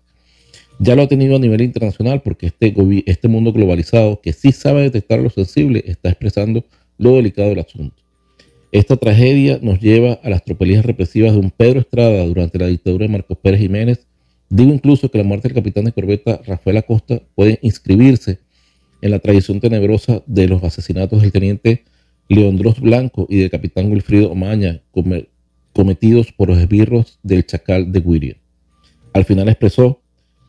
Ya 0.78 0.94
lo 0.94 1.02
ha 1.02 1.08
tenido 1.08 1.34
a 1.34 1.40
nivel 1.40 1.60
internacional 1.62 2.22
porque 2.22 2.46
este, 2.46 2.72
este 3.06 3.26
mundo 3.26 3.52
globalizado, 3.52 4.20
que 4.20 4.32
sí 4.32 4.52
sabe 4.52 4.82
detectar 4.82 5.18
lo 5.18 5.30
sensible, 5.30 5.82
está 5.86 6.10
expresando 6.10 6.64
lo 6.98 7.16
delicado 7.16 7.48
del 7.48 7.58
asunto. 7.60 7.96
Esta 8.70 8.96
tragedia 8.96 9.58
nos 9.60 9.80
lleva 9.80 10.20
a 10.22 10.30
las 10.30 10.44
tropelías 10.44 10.84
represivas 10.84 11.32
de 11.32 11.38
un 11.38 11.50
Pedro 11.50 11.80
Estrada 11.80 12.24
durante 12.26 12.58
la 12.58 12.66
dictadura 12.66 13.06
de 13.06 13.12
Marcos 13.12 13.38
Pérez 13.38 13.60
Jiménez 13.60 14.06
Digo 14.50 14.72
incluso 14.72 15.10
que 15.10 15.18
la 15.18 15.24
muerte 15.24 15.48
del 15.48 15.56
capitán 15.56 15.84
de 15.84 15.92
corbeta 15.92 16.40
Rafael 16.46 16.78
Acosta 16.78 17.20
puede 17.34 17.58
inscribirse 17.62 18.38
en 19.02 19.10
la 19.10 19.18
tradición 19.18 19.60
tenebrosa 19.60 20.22
de 20.26 20.48
los 20.48 20.64
asesinatos 20.64 21.22
del 21.22 21.32
teniente 21.32 21.84
Leondros 22.28 22.80
Blanco 22.80 23.26
y 23.28 23.38
del 23.38 23.50
capitán 23.50 23.90
Wilfrido 23.90 24.30
Omaña 24.30 24.82
cometidos 25.72 26.32
por 26.32 26.48
los 26.48 26.58
esbirros 26.58 27.18
del 27.22 27.46
Chacal 27.46 27.92
de 27.92 28.00
Guiria. 28.00 28.36
Al 29.12 29.24
final 29.24 29.48
expresó, 29.48 30.00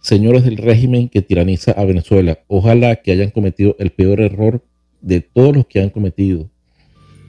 señores 0.02 0.44
del 0.44 0.58
régimen 0.58 1.10
que 1.10 1.22
tiraniza 1.22 1.72
a 1.72 1.86
Venezuela, 1.86 2.40
ojalá 2.48 2.98
que 2.98 3.12
hayan 3.12 3.32
cometido 3.32 3.76
el 3.80 3.92
peor 3.92 4.22
error 4.22 4.64
de 5.02 5.22
todos 5.22 5.56
los 5.56 5.68
que 5.68 5.82
han 5.82 5.90
cometido, 5.90 6.50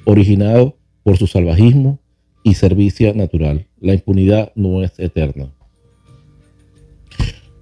originado 0.05 0.77
por 1.03 1.17
su 1.17 1.27
salvajismo 1.27 2.01
y 2.43 2.55
servicia 2.55 3.13
natural. 3.13 3.67
La 3.81 3.95
impunidad 3.95 4.53
no 4.55 4.83
es 4.83 4.99
eterna. 4.99 5.53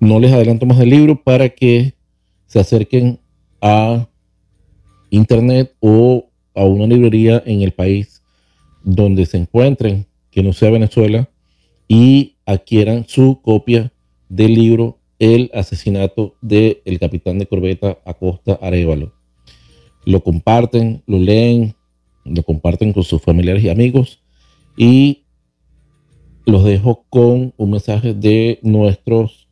No 0.00 0.20
les 0.20 0.32
adelanto 0.32 0.66
más 0.66 0.78
del 0.78 0.90
libro 0.90 1.22
para 1.22 1.48
que 1.48 1.94
se 2.46 2.61
acerquen 2.61 3.20
a 3.61 4.08
internet 5.11 5.74
o 5.80 6.30
a 6.54 6.64
una 6.64 6.87
librería 6.87 7.42
en 7.44 7.62
el 7.62 7.72
país 7.72 8.22
donde 8.84 9.26
se 9.26 9.38
encuentren, 9.38 10.06
que 10.30 10.42
no 10.42 10.52
sea 10.52 10.70
Venezuela, 10.70 11.28
y 11.88 12.37
adquieran 12.46 13.06
su 13.08 13.40
copia 13.42 13.92
del 14.28 14.54
libro 14.54 14.98
El 15.18 15.50
asesinato 15.52 16.37
del 16.40 16.98
capitán 17.00 17.38
de 17.38 17.46
corbeta 17.46 17.98
Acosta 18.04 18.58
Arevalo. 18.61 19.12
Lo 20.04 20.22
comparten, 20.22 21.02
lo 21.06 21.18
leen, 21.18 21.74
lo 22.24 22.42
comparten 22.42 22.92
con 22.92 23.02
sus 23.02 23.20
familiares 23.20 23.64
y 23.64 23.68
amigos 23.68 24.20
y 24.76 25.24
los 26.46 26.64
dejo 26.64 27.04
con 27.11 27.52
un 27.56 27.70
mensaje 27.70 28.14
de 28.14 28.58
nuestros 28.62 29.47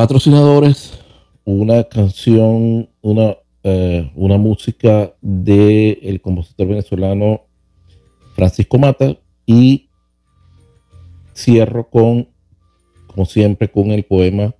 patrocinadores, 0.00 0.98
una 1.44 1.84
canción, 1.84 2.88
una, 3.02 3.36
eh, 3.62 4.10
una 4.14 4.38
música 4.38 5.14
del 5.20 5.98
el 6.00 6.22
compositor 6.22 6.68
venezolano 6.68 7.42
Francisco 8.34 8.78
Mata 8.78 9.18
y 9.44 9.90
cierro 11.34 11.90
con, 11.90 12.28
como 13.08 13.26
siempre, 13.26 13.70
con 13.70 13.90
el 13.90 14.04
poema 14.04 14.54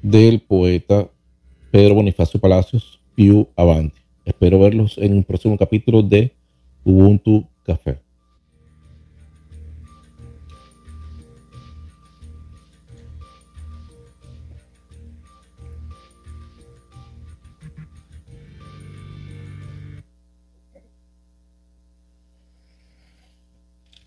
del 0.00 0.40
poeta 0.40 1.10
Pedro 1.70 1.96
Bonifacio 1.96 2.40
Palacios, 2.40 3.02
Piu 3.14 3.48
Avanti. 3.56 4.00
Espero 4.24 4.60
verlos 4.60 4.96
en 4.96 5.12
un 5.12 5.24
próximo 5.24 5.58
capítulo 5.58 6.02
de 6.02 6.34
Ubuntu 6.84 7.46
Café. 7.66 8.00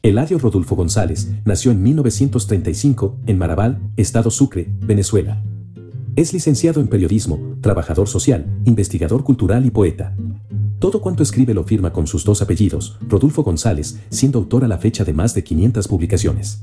Eladio 0.06 0.38
Rodolfo 0.38 0.76
González 0.76 1.32
nació 1.46 1.72
en 1.72 1.82
1935 1.82 3.20
en 3.26 3.38
Marabal, 3.38 3.80
Estado 3.96 4.32
Sucre, 4.32 4.68
Venezuela. 4.82 5.42
Es 6.18 6.34
licenciado 6.34 6.82
en 6.82 6.90
periodismo, 6.90 7.56
trabajador 7.62 8.10
social, 8.10 8.46
investigador 8.66 9.24
cultural 9.24 9.66
y 9.66 9.72
poeta. 9.72 10.14
Todo 10.80 11.00
cuanto 11.00 11.24
escribe 11.24 11.54
lo 11.54 11.64
firma 11.64 11.94
con 11.94 12.06
sus 12.06 12.26
dos 12.26 12.42
apellidos, 12.42 13.00
Rodolfo 13.08 13.44
González, 13.44 14.02
siendo 14.10 14.40
autor 14.40 14.66
a 14.66 14.68
la 14.68 14.78
fecha 14.78 15.06
de 15.06 15.14
más 15.14 15.34
de 15.36 15.46
500 15.46 15.88
publicaciones. 15.88 16.60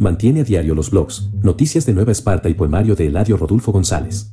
Mantiene 0.00 0.40
a 0.40 0.44
diario 0.44 0.74
los 0.74 0.90
blogs, 0.90 1.30
Noticias 1.40 1.86
de 1.86 1.94
Nueva 1.94 2.10
Esparta 2.10 2.48
y 2.48 2.54
Poemario 2.54 2.96
de 2.96 3.06
Eladio 3.06 3.36
Rodolfo 3.36 3.70
González. 3.70 4.28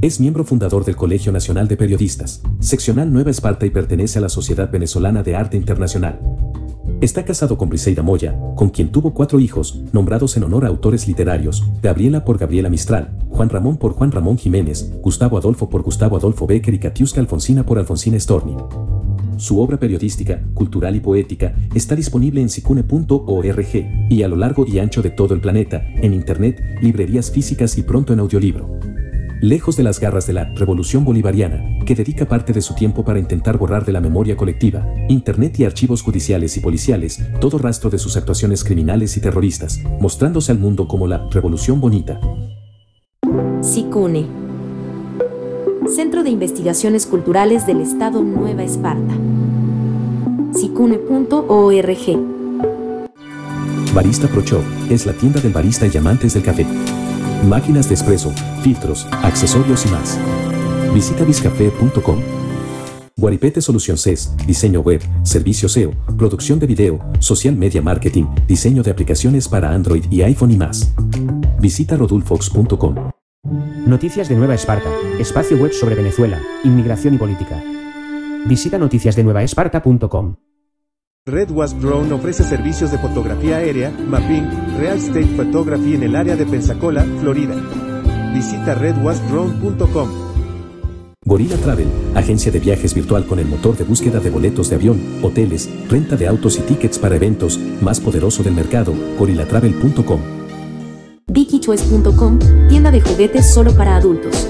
Es 0.00 0.18
miembro 0.18 0.42
fundador 0.42 0.84
del 0.84 0.96
Colegio 0.96 1.30
Nacional 1.30 1.68
de 1.68 1.76
Periodistas, 1.76 2.42
seccional 2.58 3.12
Nueva 3.12 3.30
Esparta 3.30 3.66
y 3.66 3.70
pertenece 3.70 4.18
a 4.18 4.22
la 4.22 4.28
Sociedad 4.28 4.68
Venezolana 4.68 5.22
de 5.22 5.36
Arte 5.36 5.56
Internacional. 5.56 6.41
Está 7.02 7.24
casado 7.24 7.58
con 7.58 7.68
Briseida 7.68 8.00
Moya, 8.00 8.38
con 8.54 8.70
quien 8.70 8.92
tuvo 8.92 9.12
cuatro 9.12 9.40
hijos, 9.40 9.82
nombrados 9.92 10.36
en 10.36 10.44
honor 10.44 10.64
a 10.64 10.68
autores 10.68 11.08
literarios, 11.08 11.66
Gabriela 11.82 12.24
por 12.24 12.38
Gabriela 12.38 12.70
Mistral, 12.70 13.18
Juan 13.28 13.48
Ramón 13.48 13.76
por 13.76 13.94
Juan 13.94 14.12
Ramón 14.12 14.38
Jiménez, 14.38 14.88
Gustavo 15.02 15.36
Adolfo 15.36 15.68
por 15.68 15.82
Gustavo 15.82 16.16
Adolfo 16.16 16.46
Becker 16.46 16.74
y 16.74 16.78
Katiuska 16.78 17.20
Alfonsina 17.20 17.66
por 17.66 17.80
Alfonsina 17.80 18.20
Storni. 18.20 18.54
Su 19.36 19.60
obra 19.60 19.80
periodística, 19.80 20.40
cultural 20.54 20.94
y 20.94 21.00
poética 21.00 21.56
está 21.74 21.96
disponible 21.96 22.40
en 22.40 22.48
sicune.org 22.48 24.08
y 24.08 24.22
a 24.22 24.28
lo 24.28 24.36
largo 24.36 24.64
y 24.64 24.78
ancho 24.78 25.02
de 25.02 25.10
todo 25.10 25.34
el 25.34 25.40
planeta, 25.40 25.84
en 25.96 26.14
internet, 26.14 26.62
librerías 26.82 27.32
físicas 27.32 27.78
y 27.78 27.82
pronto 27.82 28.12
en 28.12 28.20
audiolibro 28.20 28.81
lejos 29.42 29.76
de 29.76 29.82
las 29.82 29.98
garras 29.98 30.26
de 30.26 30.32
la 30.32 30.44
revolución 30.54 31.04
bolivariana, 31.04 31.84
que 31.84 31.96
dedica 31.96 32.26
parte 32.26 32.52
de 32.52 32.62
su 32.62 32.74
tiempo 32.74 33.04
para 33.04 33.18
intentar 33.18 33.58
borrar 33.58 33.84
de 33.84 33.90
la 33.92 34.00
memoria 34.00 34.36
colectiva, 34.36 34.86
Internet 35.08 35.58
y 35.58 35.64
archivos 35.64 36.00
judiciales 36.00 36.56
y 36.56 36.60
policiales, 36.60 37.20
todo 37.40 37.58
rastro 37.58 37.90
de 37.90 37.98
sus 37.98 38.16
actuaciones 38.16 38.62
criminales 38.62 39.16
y 39.16 39.20
terroristas, 39.20 39.82
mostrándose 40.00 40.52
al 40.52 40.60
mundo 40.60 40.86
como 40.86 41.08
la 41.08 41.26
revolución 41.30 41.80
bonita. 41.80 42.20
SICUNE 43.60 44.26
Centro 45.92 46.22
de 46.22 46.30
Investigaciones 46.30 47.06
Culturales 47.06 47.66
del 47.66 47.80
Estado 47.80 48.22
Nueva 48.22 48.62
Esparta. 48.62 49.14
SICUNE.org 50.54 51.98
Barista 53.92 54.28
Pro 54.28 54.42
Shop 54.42 54.62
es 54.88 55.04
la 55.04 55.12
tienda 55.12 55.40
del 55.40 55.52
barista 55.52 55.86
y 55.92 55.96
amantes 55.96 56.34
del 56.34 56.44
café 56.44 56.64
máquinas 57.42 57.88
de 57.88 57.94
espresso, 57.94 58.32
filtros, 58.62 59.06
accesorios 59.22 59.86
y 59.86 59.88
más. 59.90 60.18
Visita 60.92 61.24
biscafé.com. 61.24 62.20
Guaripete 63.16 63.60
Solución 63.60 63.98
CES, 63.98 64.34
diseño 64.46 64.80
web, 64.80 65.00
servicio 65.22 65.68
SEO, 65.68 65.92
producción 66.16 66.58
de 66.58 66.66
video, 66.66 66.98
social 67.20 67.54
media 67.54 67.82
marketing, 67.82 68.24
diseño 68.46 68.82
de 68.82 68.90
aplicaciones 68.90 69.48
para 69.48 69.70
Android 69.70 70.04
y 70.10 70.22
iPhone 70.22 70.50
y 70.50 70.56
más. 70.56 70.92
Visita 71.60 71.96
rodulfox.com. 71.96 73.10
Noticias 73.86 74.28
de 74.28 74.36
Nueva 74.36 74.54
Esparta, 74.54 74.90
espacio 75.18 75.56
web 75.56 75.72
sobre 75.72 75.94
Venezuela, 75.94 76.40
inmigración 76.64 77.14
y 77.14 77.18
política. 77.18 77.62
Visita 78.46 78.78
noticiasdenuevaesparta.com. 78.78 80.36
Red 81.24 81.52
Wasp 81.52 81.78
Drone 81.78 82.12
ofrece 82.12 82.42
servicios 82.42 82.90
de 82.90 82.98
fotografía 82.98 83.58
aérea, 83.58 83.92
mapping, 83.92 84.76
real 84.76 84.98
estate 84.98 85.28
photography 85.36 85.94
en 85.94 86.02
el 86.02 86.16
área 86.16 86.34
de 86.34 86.44
Pensacola, 86.44 87.06
Florida. 87.20 87.54
Visita 88.34 88.74
redwasprone.com. 88.74 90.10
Gorilla 91.24 91.56
Travel, 91.58 91.86
agencia 92.16 92.50
de 92.50 92.58
viajes 92.58 92.92
virtual 92.92 93.24
con 93.24 93.38
el 93.38 93.46
motor 93.46 93.76
de 93.76 93.84
búsqueda 93.84 94.18
de 94.18 94.30
boletos 94.30 94.68
de 94.68 94.74
avión, 94.74 95.00
hoteles, 95.22 95.70
renta 95.88 96.16
de 96.16 96.26
autos 96.26 96.58
y 96.58 96.62
tickets 96.62 96.98
para 96.98 97.14
eventos, 97.14 97.56
más 97.80 98.00
poderoso 98.00 98.42
del 98.42 98.54
mercado, 98.54 98.92
gorillatravel.com. 99.16 100.20
VickyChoice.com, 101.28 102.40
tienda 102.68 102.90
de 102.90 103.00
juguetes 103.00 103.54
solo 103.54 103.72
para 103.76 103.94
adultos. 103.94 104.48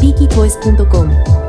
VickyChoice.com 0.00 1.41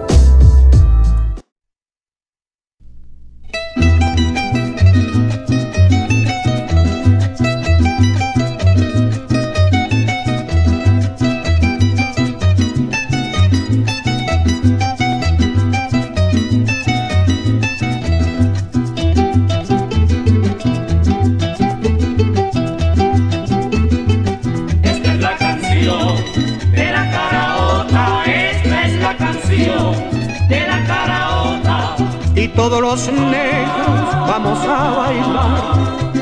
todos 32.56 32.82
los 32.82 33.12
negros 33.12 34.28
vamos 34.28 34.60
a 34.66 34.92
bailar. 34.92 36.14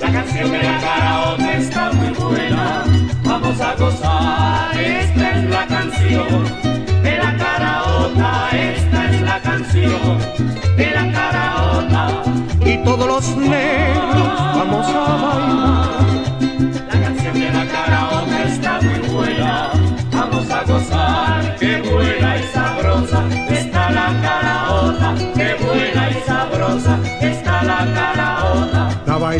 La 0.00 0.12
canción 0.12 0.50
de 0.50 0.62
la 0.62 0.80
caraota 0.80 1.52
está 1.54 1.92
muy 1.92 2.10
buena, 2.10 2.84
vamos 3.24 3.60
a 3.60 3.74
gozar. 3.76 4.78
Esta 4.78 5.30
es 5.30 5.50
la 5.50 5.66
canción 5.66 6.44
de 7.02 7.18
la 7.18 7.36
caraota, 7.36 8.50
esta 8.52 9.10
es 9.10 9.22
la 9.22 9.40
canción 9.40 10.18
de 10.76 10.90
la 10.90 11.12
caraota. 11.12 12.22
y 12.64 12.76
todos 12.84 13.06
los 13.06 13.36
negros 13.36 14.28
vamos 14.56 14.86
a 14.86 15.16
bailar. 15.24 15.77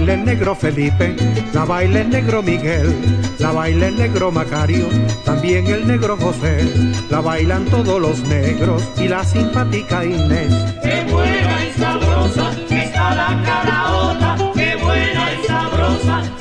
Baila 0.08 0.22
el 0.22 0.24
negro 0.24 0.54
Felipe, 0.54 1.16
la 1.52 1.64
baila 1.66 2.00
el 2.00 2.08
negro 2.08 2.42
Miguel, 2.42 2.96
la 3.38 3.52
baila 3.52 3.88
el 3.88 3.98
negro 3.98 4.32
Macario, 4.32 4.86
también 5.26 5.66
el 5.66 5.86
negro 5.86 6.16
José, 6.16 6.64
la 7.10 7.20
bailan 7.20 7.66
todos 7.66 8.00
los 8.00 8.20
negros 8.20 8.82
y 8.96 9.08
la 9.08 9.22
simpática 9.22 10.06
Inés. 10.06 10.50
Qué 10.82 11.04
buena 11.12 11.66
y 11.66 11.78
sabrosa 11.78 12.52
está 12.70 13.14
la 13.14 13.42
caraota, 13.44 14.52
qué 14.54 14.76
buena 14.76 15.32
y 15.34 15.46
sabrosa 15.46 16.37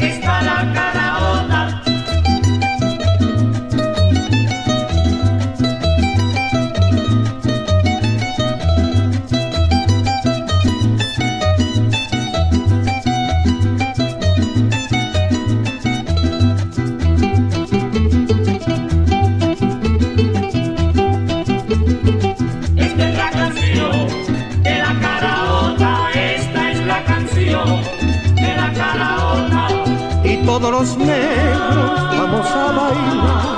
de 28.35 28.55
la 28.55 28.73
caraola. 28.73 29.67
Y 30.23 30.37
todos 30.45 30.71
los 30.71 30.97
negros 30.97 32.17
vamos 32.17 32.47
a 32.47 32.65
bailar. 32.79 33.57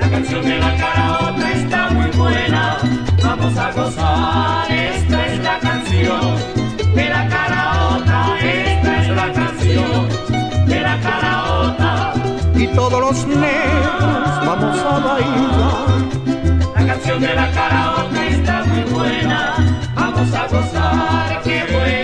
La 0.00 0.10
canción 0.10 0.42
de 0.44 0.58
la 0.58 0.76
caraola 0.76 1.52
está 1.52 1.90
muy 1.90 2.10
buena. 2.10 2.78
Vamos 3.22 3.56
a 3.56 3.72
gozar, 3.72 4.70
esta 4.70 5.26
es 5.26 5.38
la 5.42 5.58
canción 5.60 6.36
de 6.94 7.08
la 7.08 7.28
caraota, 7.28 8.38
esta 8.42 9.02
es 9.02 9.08
la 9.20 9.32
canción 9.32 10.08
de 10.66 10.80
la 10.80 11.00
caraota. 11.00 12.12
Y 12.56 12.66
todos 12.68 13.00
los 13.00 13.26
negros 13.26 14.46
vamos 14.46 14.78
a 14.78 14.98
bailar. 14.98 15.90
La 16.74 16.86
canción 16.86 17.20
de 17.20 17.34
la 17.34 17.50
caraota 17.52 18.26
está 18.26 18.64
muy 18.64 18.82
buena, 18.92 19.54
vamos 19.94 20.34
a 20.34 20.46
gozar, 20.48 21.42
qué 21.44 21.64
buena 21.72 21.99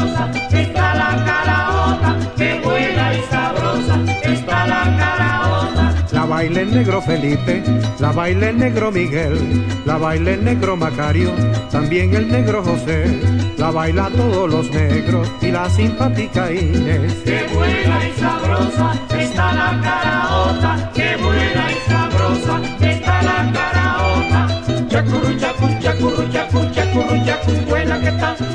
sabrosa 0.00 0.30
está 0.52 0.94
la 0.94 1.24
caraota, 1.24 2.16
qué 2.36 2.60
buena 2.64 3.14
y 3.14 3.22
sabrosa 3.30 3.98
está 4.22 4.66
la 4.66 4.96
caraota. 4.96 5.94
La 6.12 6.24
baila 6.24 6.60
el 6.60 6.74
negro 6.74 7.02
Felipe, 7.02 7.62
la 7.98 8.12
baila 8.12 8.48
el 8.50 8.58
negro 8.58 8.90
Miguel, 8.90 9.66
la 9.84 9.98
baila 9.98 10.30
el 10.32 10.44
negro 10.44 10.76
Macario, 10.76 11.30
también 11.70 12.14
el 12.14 12.30
negro 12.30 12.62
José, 12.62 13.20
la 13.58 13.70
baila 13.70 14.08
todos 14.10 14.50
los 14.50 14.70
negros 14.70 15.30
y 15.40 15.50
la 15.50 15.68
simpática 15.68 16.50
Inés. 16.50 17.14
Qué 17.24 17.46
buena 17.54 18.08
y 18.08 18.20
sabrosa 18.20 18.94
está 19.18 19.52
la 19.52 19.80
caraota, 19.82 20.90
qué 20.94 21.16
buena 21.16 21.72
y 21.72 21.90
sabrosa 21.90 22.60
está 22.80 23.22
la 23.22 23.52
caraota. 23.52 24.88
Chacurru, 24.88 25.36
chacu, 25.38 25.68
chacurru, 25.80 26.32
chacu, 26.32 26.70
chacurru, 26.72 27.24
chacu, 27.24 27.52
buena 27.68 28.00
que 28.00 28.08
está. 28.08 28.49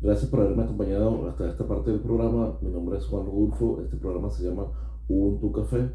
Gracias 0.00 0.30
por 0.30 0.40
haberme 0.40 0.62
acompañado 0.64 1.28
hasta 1.28 1.48
esta 1.48 1.68
parte 1.68 1.90
del 1.90 2.00
programa. 2.00 2.58
Mi 2.60 2.70
nombre 2.70 2.98
es 2.98 3.04
Juan 3.04 3.26
Rodulfo. 3.26 3.80
Este 3.82 3.96
programa 3.96 4.30
se 4.30 4.44
llama 4.44 4.66
Ubuntu 5.08 5.52
Café. 5.52 5.90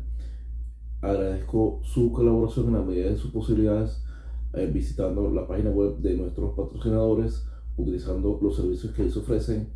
Agradezco 1.02 1.82
su 1.84 2.12
colaboración 2.12 2.68
en 2.68 2.74
la 2.74 2.82
medida 2.82 3.10
de 3.10 3.18
sus 3.18 3.32
posibilidades 3.32 4.04
eh, 4.54 4.70
visitando 4.74 5.30
la 5.32 5.48
página 5.48 5.72
web 5.72 5.98
de 5.98 6.16
nuestros 6.16 6.56
patrocinadores, 6.56 7.46
utilizando 7.78 8.40
los 8.42 8.56
servicios 8.56 8.94
que 8.94 9.04
ellos 9.04 9.18
ofrecen 9.18 9.70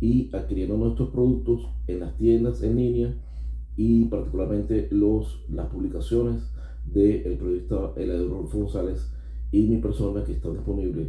y 0.00 0.34
adquiriendo 0.34 0.76
nuestros 0.76 1.10
productos 1.10 1.68
en 1.86 2.00
las 2.00 2.16
tiendas 2.16 2.62
en 2.62 2.76
línea 2.76 3.14
y 3.76 4.04
particularmente 4.06 4.88
los, 4.90 5.44
las 5.50 5.66
publicaciones 5.66 6.42
del 6.86 7.36
periodista 7.38 7.92
Eladio 7.96 8.28
Rodolfo 8.28 8.58
González 8.58 9.10
y 9.52 9.66
mi 9.68 9.78
persona 9.78 10.24
que 10.24 10.32
están 10.32 10.54
disponibles 10.54 11.08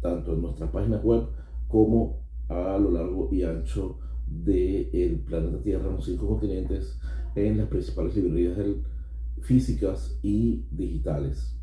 tanto 0.00 0.34
en 0.34 0.42
nuestras 0.42 0.70
páginas 0.70 1.02
web 1.04 1.24
como 1.68 2.18
a 2.48 2.76
lo 2.78 2.90
largo 2.90 3.28
y 3.32 3.42
ancho 3.44 3.98
del 4.26 5.20
planeta 5.26 5.62
Tierra, 5.62 5.88
en 5.88 5.96
los 5.96 6.04
cinco 6.04 6.26
continentes, 6.26 6.98
en 7.34 7.58
las 7.58 7.68
principales 7.68 8.16
librerías 8.16 8.56
del- 8.56 8.82
físicas 9.40 10.18
y 10.22 10.64
digitales. 10.70 11.56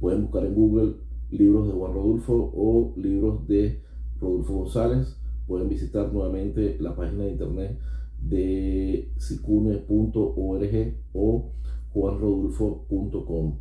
Pueden 0.00 0.22
buscar 0.22 0.46
en 0.46 0.54
Google 0.54 0.94
libros 1.30 1.66
de 1.66 1.72
Juan 1.72 1.92
Rodulfo 1.92 2.52
o 2.54 2.94
libros 2.96 3.46
de 3.48 3.82
Rodulfo 4.20 4.54
González. 4.54 5.16
Pueden 5.46 5.68
visitar 5.68 6.12
nuevamente 6.12 6.76
la 6.80 6.94
página 6.94 7.24
de 7.24 7.30
internet 7.32 7.78
de 8.20 9.10
sicune.org 9.16 10.94
o 11.14 11.50
juanrodulfo.com 11.92 13.54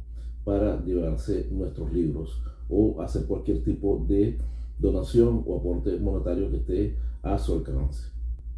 para 0.44 0.84
llevarse 0.84 1.48
nuestros 1.52 1.91
libros 1.94 2.41
o 2.70 3.02
hacer 3.02 3.26
cualquier 3.26 3.63
tipo 3.63 4.04
de 4.08 4.38
donación 4.80 5.44
o 5.46 5.58
aporte 5.58 5.98
monetario 6.00 6.50
que 6.50 6.58
esté 6.58 6.96
a 7.22 7.38
su 7.38 7.54
alcance. 7.54 8.10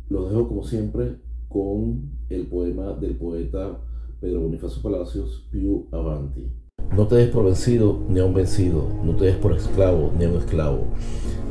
Los 0.10 0.30
dejo 0.30 0.48
como 0.48 0.64
siempre 0.64 1.18
con 1.50 2.12
el 2.30 2.48
poema 2.48 2.94
del 2.94 3.16
poeta 3.16 3.80
Pedro 4.20 4.42
Bonifacio 4.42 4.82
Palacios, 4.82 5.48
Più 5.52 5.88
Avanti. 5.92 6.63
No 6.96 7.08
te 7.08 7.16
des 7.16 7.30
por 7.30 7.44
vencido 7.44 7.98
ni 8.08 8.20
a 8.20 8.26
un 8.26 8.36
vencido, 8.36 8.86
no 9.04 9.16
te 9.16 9.26
des 9.26 9.36
por 9.36 9.52
esclavo 9.52 10.12
ni 10.16 10.26
a 10.26 10.30
un 10.30 10.36
esclavo. 10.36 10.82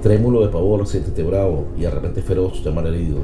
Trémulo 0.00 0.40
de 0.40 0.48
pavor, 0.48 0.86
siéntete 0.86 1.24
bravo 1.24 1.64
y 1.76 1.80
de 1.80 1.90
repente 1.90 2.22
feroz 2.22 2.62
llamar 2.64 2.86
herido. 2.86 3.18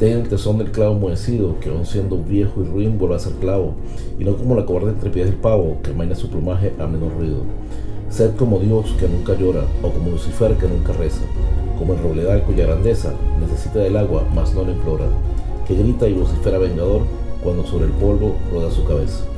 Ten 0.00 0.18
el 0.18 0.28
tesón 0.28 0.58
del 0.58 0.72
clavo 0.72 0.96
enmohecido, 0.96 1.60
que 1.60 1.68
aun 1.68 1.86
siendo 1.86 2.18
viejo 2.18 2.62
y 2.62 2.64
ruin 2.64 2.98
vuelve 2.98 3.14
a 3.14 3.20
ser 3.20 3.34
clavo, 3.34 3.74
y 4.18 4.24
no 4.24 4.36
como 4.36 4.56
la 4.56 4.66
cobarde 4.66 4.90
entre 4.90 5.10
pies 5.10 5.26
del 5.26 5.36
pavo, 5.36 5.78
que 5.84 5.92
amaina 5.92 6.16
su 6.16 6.28
plumaje 6.28 6.72
a 6.80 6.86
menor 6.88 7.12
ruido. 7.16 7.44
Sed 8.10 8.34
como 8.34 8.58
Dios 8.58 8.92
que 8.98 9.06
nunca 9.06 9.38
llora, 9.38 9.62
o 9.84 9.90
como 9.90 10.10
Lucifer 10.10 10.56
que 10.56 10.66
nunca 10.66 10.94
reza, 10.94 11.22
como 11.78 11.92
el 11.92 12.00
robledal 12.00 12.42
cuya 12.42 12.66
grandeza 12.66 13.14
necesita 13.40 13.78
del 13.78 13.96
agua, 13.96 14.24
mas 14.34 14.52
no 14.52 14.64
la 14.64 14.72
implora, 14.72 15.06
que 15.66 15.76
grita 15.76 16.08
y 16.08 16.14
vocifera 16.14 16.58
vengador 16.58 17.02
cuando 17.44 17.64
sobre 17.64 17.86
el 17.86 17.92
polvo 17.92 18.34
roda 18.52 18.72
su 18.72 18.84
cabeza. 18.84 19.35